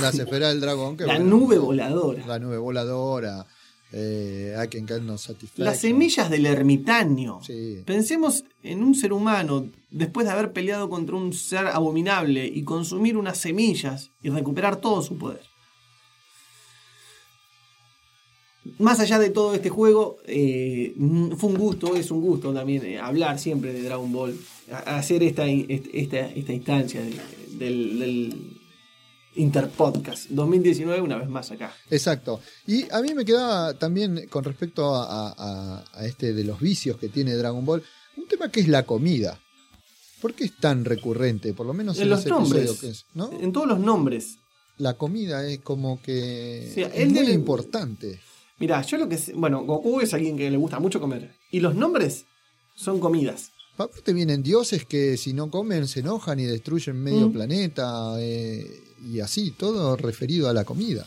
[0.00, 0.96] Las esferas del dragón.
[0.96, 2.26] Que La bueno, nube voladora.
[2.26, 3.46] La nube voladora.
[3.92, 5.64] Eh, I can get no satisfaction.
[5.64, 7.40] Las semillas del ermitaño.
[7.42, 7.82] Sí.
[7.86, 13.16] Pensemos en un ser humano después de haber peleado contra un ser abominable y consumir
[13.16, 15.40] unas semillas y recuperar todo su poder.
[18.78, 20.94] Más allá de todo este juego, eh,
[21.38, 24.38] fue un gusto, es un gusto también eh, hablar siempre de Dragon Ball,
[24.70, 27.18] hacer esta, esta, esta instancia de,
[27.58, 28.57] del, del
[29.38, 31.74] Interpodcast 2019, una vez más acá.
[31.90, 32.40] Exacto.
[32.66, 36.96] Y a mí me quedaba también con respecto a, a- a este de los vicios
[36.98, 37.82] que tiene Dragon Ball,
[38.16, 39.40] un tema que es la comida.
[40.20, 41.54] ¿Por qué es tan recurrente?
[41.54, 43.30] Por lo menos en, En los nombres, que es, ¿no?
[43.32, 44.38] en todos los nombres.
[44.76, 48.20] La comida es como que Sí, es muy debe- importante.
[48.58, 51.32] Mirá, yo lo que sé, bueno, Goku es alguien que le gusta mucho comer.
[51.52, 52.24] Y los nombres
[52.74, 53.52] son comidas.
[53.78, 57.32] Aparte vienen dioses que si no comen se enojan y destruyen medio Mm.
[57.32, 61.06] planeta eh, y así, todo referido a la comida.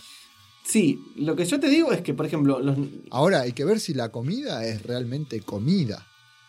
[0.63, 2.77] Sí, lo que yo te digo es que, por ejemplo, los.
[3.09, 6.07] Ahora hay que ver si la comida es realmente comida.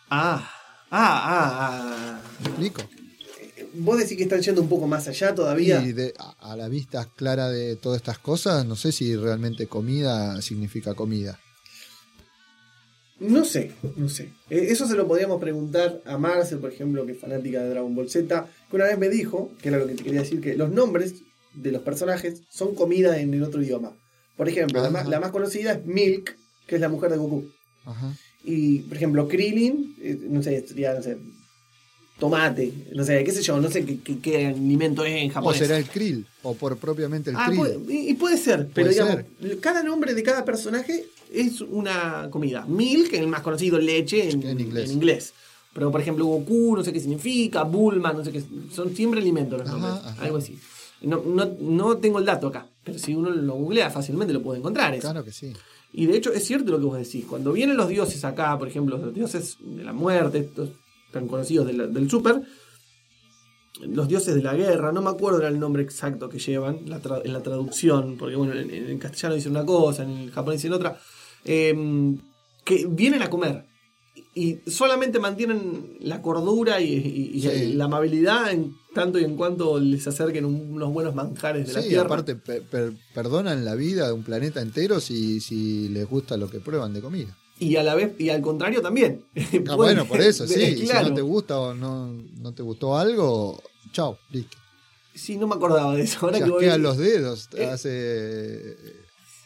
[0.09, 0.49] Ah,
[0.91, 2.21] ah, ah, ah.
[2.41, 2.83] ¿Me explico?
[3.75, 5.81] Vos decís que están yendo un poco más allá todavía.
[5.83, 9.67] Y de- a, a la vista clara de todas estas cosas, no sé si realmente
[9.67, 11.37] comida significa comida.
[13.23, 14.29] No sé, no sé.
[14.49, 17.95] Eh, Eso se lo podríamos preguntar a Marcel, por ejemplo, que es fanática de Dragon
[17.95, 20.55] Ball Z, que una vez me dijo, que era lo que te quería decir, que
[20.55, 21.15] los nombres
[21.53, 23.95] de los personajes son comida en el otro idioma.
[24.35, 26.35] Por ejemplo, la más, la más conocida es Milk,
[26.67, 27.45] que es la mujer de Goku.
[27.85, 28.13] Ajá.
[28.43, 31.17] Y, por ejemplo, Krillin, eh, no sé, sería, no sé,
[32.19, 35.33] tomate, no sé, qué sé yo, no sé qué, qué- qué alimento es en O
[35.33, 35.59] japonés.
[35.59, 37.57] será el krill, o por propiamente el Ah, krill.
[37.59, 42.65] puede- y, puede ser, pero Puede digamos, cada nombre de cada personaje es una comida.
[42.67, 44.89] Milk, el más conocido, leche en, En inglés.
[44.89, 45.33] en inglés.
[45.73, 48.43] Pero, por ejemplo, Goku, no sé qué significa, Bulma, no sé qué.
[48.71, 50.05] Son siempre alimentos los Ajá, nombres.
[50.05, 50.23] ajá.
[50.23, 50.57] Algo así.
[51.01, 54.59] No, no, no tengo el dato acá, pero si uno lo googlea fácilmente lo puede
[54.59, 54.93] encontrar.
[54.93, 55.01] eso.
[55.01, 55.51] Claro que sí.
[55.91, 57.25] Y de hecho es cierto lo que vos decís.
[57.27, 60.69] Cuando vienen los dioses acá, por ejemplo, los dioses de la muerte, estos
[61.13, 62.41] tan conocidos de la- del super,
[63.81, 67.01] los dioses de la guerra, no me acuerdo era el nombre exacto que llevan la
[67.01, 70.59] tra- en la traducción, porque bueno, en, en castellano dicen una cosa, en el japonés
[70.61, 70.99] dicen otra,
[71.45, 72.15] eh,
[72.63, 73.65] que vienen a comer.
[74.35, 77.73] Y solamente mantienen la cordura y, y- y Sí.
[77.73, 81.81] la amabilidad en tanto y en cuanto les acerquen un- unos buenos manjares de la
[81.81, 82.05] Sí, tierra.
[82.05, 86.47] aparte per- per- perdonan la vida de un planeta entero si, si les gusta lo
[86.49, 87.35] que prueban de comida.
[87.63, 89.23] Y a la vez, y al contrario también.
[89.69, 90.61] Ah, bueno, por eso, sí.
[90.61, 91.05] y claro.
[91.05, 92.07] Si no te gusta o no,
[92.39, 93.61] no te gustó algo,
[93.91, 94.57] chao, listo.
[95.15, 96.19] Sí, no me acordaba de eso.
[96.25, 97.65] Ahora que voy- los dedos, Eh.
[97.65, 98.75] hace eh,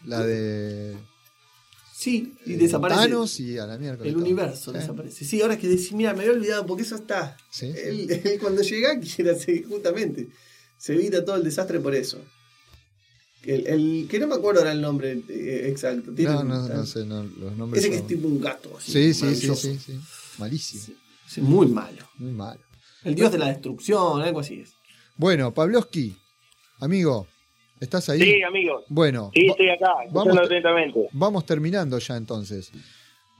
[0.05, 0.95] la de
[1.93, 3.01] Sí, y eh, desaparece.
[3.01, 4.07] Thanos y a la miércoles.
[4.07, 4.23] el todo.
[4.23, 5.25] universo desaparece.
[5.25, 7.35] Sí, ahora que decís, mira, me había olvidado porque eso está.
[7.49, 7.73] Sí.
[7.75, 10.27] Él, él cuando llega quiere hacer justamente.
[10.77, 12.19] Se evita todo el desastre por eso.
[13.43, 16.11] El, el- que no me acuerdo ahora el nombre eh, exacto.
[16.13, 17.83] Tiene No, un- no, sé, no, los nombres.
[17.83, 18.75] Ese que es tipo un gato.
[18.77, 19.99] Así, Sí, sí, sí, sí, sí.
[20.37, 20.95] Malísimo.
[21.27, 22.07] Sí, muy malo.
[22.17, 22.59] Muy malo.
[23.03, 24.73] El dios de la destrucción, algo así es.
[25.15, 26.15] Bueno, Pavlovsky,
[26.79, 27.27] amigo,
[27.79, 28.21] ¿estás ahí?
[28.21, 28.83] Sí, amigo.
[28.89, 31.07] Bueno, Sí, estoy acá, vamos, atentamente.
[31.13, 32.71] vamos terminando ya entonces.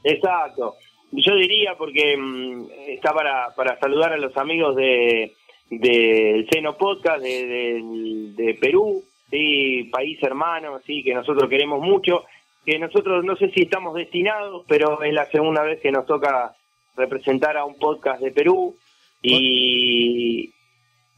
[0.04, 0.74] Exacto.
[1.12, 5.34] Yo diría, porque mm, está para, para saludar a los amigos de
[5.70, 12.24] del Seno Podcast de, de- de Perú, sí, país hermano, sí, que nosotros queremos mucho,
[12.64, 16.54] que nosotros no sé si estamos destinados, pero es la segunda vez que nos toca
[16.96, 18.76] representar a un podcast de Perú
[19.22, 20.52] y,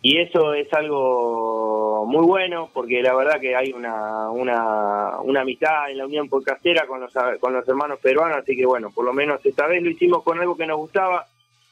[0.02, 5.90] y eso es algo muy bueno porque la verdad que hay una, una, una amistad
[5.90, 9.12] en la unión podcastera con los, con los hermanos peruanos, así que bueno, por lo
[9.12, 11.26] menos esta vez lo hicimos con algo que nos gustaba,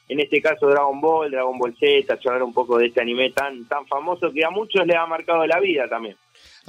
[0.07, 3.67] en este caso Dragon Ball, Dragon Ball Z, charlar un poco de este anime tan,
[3.67, 6.17] tan famoso que a muchos les ha marcado la vida también.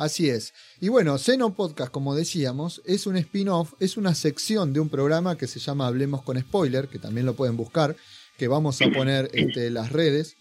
[0.01, 0.55] Así es.
[0.80, 5.36] Y bueno, Seno Podcast, como decíamos, es un spin-off, es una sección de un programa
[5.36, 7.94] que se llama Hablemos con Spoiler, que también lo pueden buscar,
[8.38, 10.36] que vamos a poner este, las redes,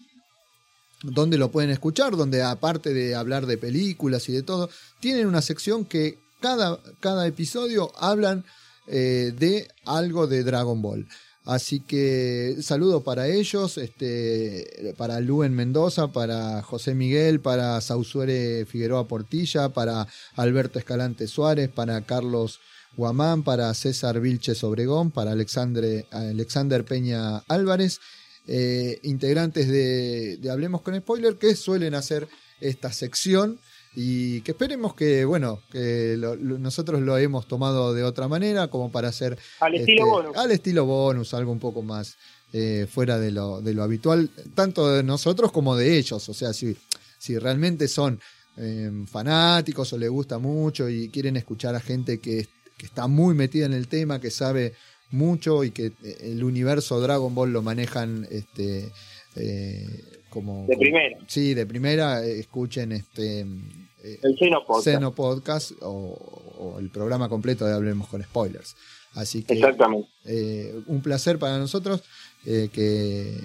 [1.02, 5.42] donde lo pueden escuchar, donde aparte de hablar de películas y de todo, tienen una
[5.42, 8.46] sección que cada, cada episodio hablan
[8.86, 11.06] eh, de algo de Dragon Ball.
[11.46, 19.08] Así que saludo para ellos, este, para Luen Mendoza, para José Miguel, para Sausuere Figueroa
[19.08, 22.60] Portilla, para Alberto Escalante Suárez, para Carlos
[22.94, 28.00] Guamán, para César Vilches Obregón, para Alexandre, Alexander Peña Álvarez,
[28.46, 32.28] eh, integrantes de, de Hablemos con Spoiler, que suelen hacer
[32.60, 33.58] esta sección
[33.94, 38.68] y que esperemos que, bueno, que lo- lo- nosotros lo hemos tomado de otra manera,
[38.68, 39.36] como para hacer...
[39.60, 40.36] Al estilo este, bonus.
[40.36, 42.16] Al estilo bonus, algo un poco más
[42.52, 46.28] eh, fuera de lo, de lo habitual, tanto de nosotros como de ellos.
[46.28, 46.76] O sea, si,
[47.18, 48.20] si realmente son
[48.56, 53.34] eh, fanáticos o les gusta mucho y quieren escuchar a gente que, que está muy
[53.34, 54.74] metida en el tema, que sabe
[55.10, 58.92] mucho y que eh, el universo Dragon Ball lo manejan este
[59.36, 61.18] eh, como De primera.
[61.26, 64.84] sí de primera eh, escuchen este eh, El Seno Podcast.
[64.84, 66.16] Seno Podcast o,
[66.58, 68.74] o el programa completo de Hablemos con Spoilers
[69.14, 70.08] así que Exactamente.
[70.24, 72.02] eh, un placer para nosotros
[72.46, 73.36] eh, que,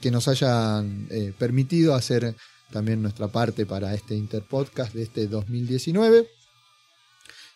[0.00, 2.34] que nos hayan eh, permitido hacer
[2.72, 6.26] también nuestra parte para este Interpodcast de este 2019.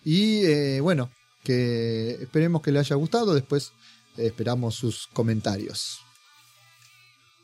[0.05, 1.11] Y bueno,
[1.43, 3.35] que esperemos que le haya gustado.
[3.35, 3.73] Después
[4.17, 5.99] esperamos sus comentarios.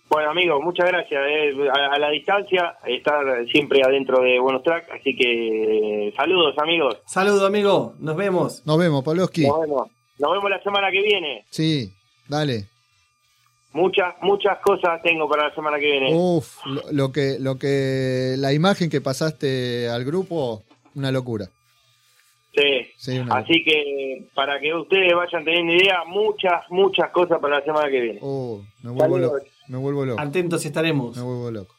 [0.08, 1.20] Bueno, amigos, muchas gracias.
[1.28, 4.90] eh, a, a la distancia, estar siempre adentro de Buenos Track.
[4.92, 6.98] Así que saludos, amigos.
[7.06, 7.94] Saludo, amigo.
[7.98, 8.62] Nos vemos.
[8.66, 9.46] Nos vemos, Pavlovsky.
[9.46, 9.88] Nos vemos.
[10.18, 11.44] Nos vemos la semana que viene.
[11.50, 11.92] Sí,
[12.28, 12.68] dale.
[13.72, 16.14] Muchas, muchas cosas tengo para la semana que viene.
[16.14, 20.62] Uf, lo, lo que, lo que, la imagen que pasaste al grupo,
[20.94, 21.46] una locura.
[22.54, 22.86] Sí.
[22.96, 27.64] Sí, una Así que para que ustedes vayan teniendo idea, muchas, muchas cosas para la
[27.64, 28.18] semana que viene.
[28.22, 29.42] Oh, me vuelvo Saludos.
[29.68, 30.20] Me vuelvo loco.
[30.20, 31.16] Atentos estaremos.
[31.16, 31.74] Me vuelvo loco.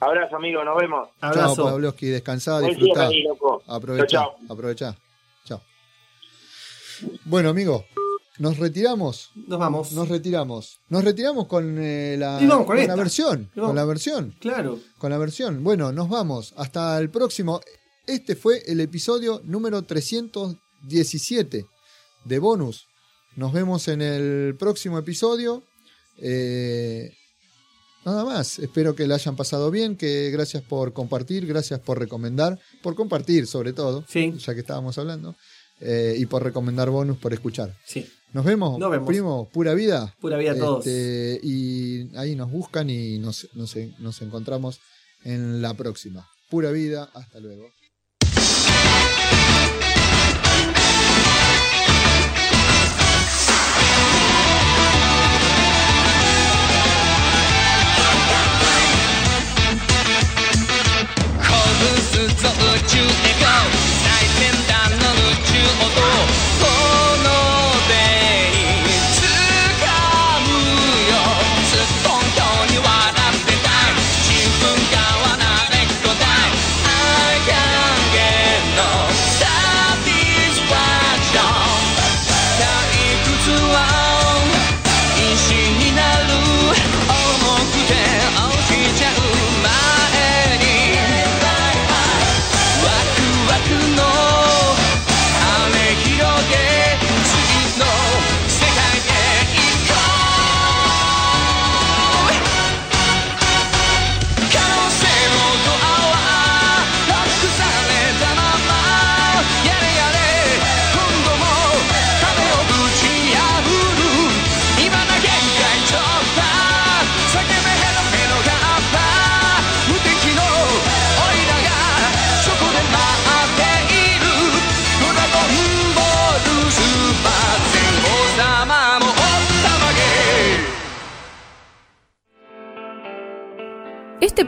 [0.00, 1.08] Abrazo, amigos, nos vemos.
[1.20, 3.08] Chao, Pavlovsky, descansá, disfrutá.
[3.66, 4.96] Aprovechá, Chao, aprovechá.
[5.44, 5.60] Chao.
[7.24, 7.86] Bueno, amigo,
[8.38, 9.30] nos retiramos.
[9.34, 9.92] Nos vamos.
[9.92, 10.80] Nos retiramos.
[10.90, 13.50] Nos retiramos con eh, la, Y vamos con la versión.
[13.54, 13.68] Vamos.
[13.68, 14.34] Con la versión.
[14.38, 14.78] Claro.
[14.98, 15.64] Con la versión.
[15.64, 16.52] Bueno, nos vamos.
[16.56, 17.60] Hasta el próximo.
[18.06, 21.66] Este fue el episodio número 317
[22.24, 22.86] de Bonus.
[23.36, 25.62] Nos vemos en el próximo episodio.
[26.18, 27.12] Eh,
[28.04, 28.58] nada más.
[28.58, 29.96] Espero que la hayan pasado bien.
[29.96, 35.34] Que gracias por compartir, gracias por recomendar, por compartir sobre todo, ya que estábamos hablando,
[35.80, 37.74] eh, y por recomendar Bonus, por escuchar.
[37.84, 38.06] Sí.
[38.32, 39.06] Nos vemos, Nos vemos.
[39.06, 40.14] primo, pura vida.
[40.20, 40.86] Pura vida a todos.
[40.86, 44.80] Este, y ahí nos buscan y nos, nos, nos encontramos
[45.24, 46.28] en la próxima.
[46.50, 47.70] Pura vida, hasta luego.
[62.82, 63.46] 宙へ GO
[64.04, 66.55] 最先端の宇宙音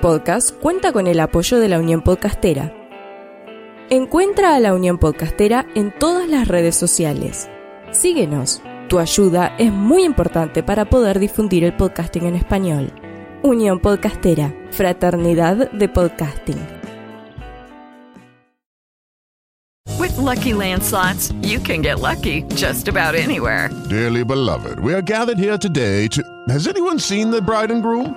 [0.08, 2.72] podcast cuenta con el apoyo de la Unión Podcastera.
[3.90, 7.50] Encuentra a la Unión Podcastera en todas las redes sociales.
[7.90, 8.62] Síguenos.
[8.88, 12.90] Tu ayuda es muy importante para poder difundir el podcasting en español.
[13.42, 16.56] Unión Podcastera, Fraternidad de Podcasting.
[19.98, 23.68] With Lucky Land slots, you can get lucky just about anywhere.
[23.90, 26.22] Dearly beloved, we are gathered here today to.
[26.48, 28.16] Has anyone seen the bride and groom?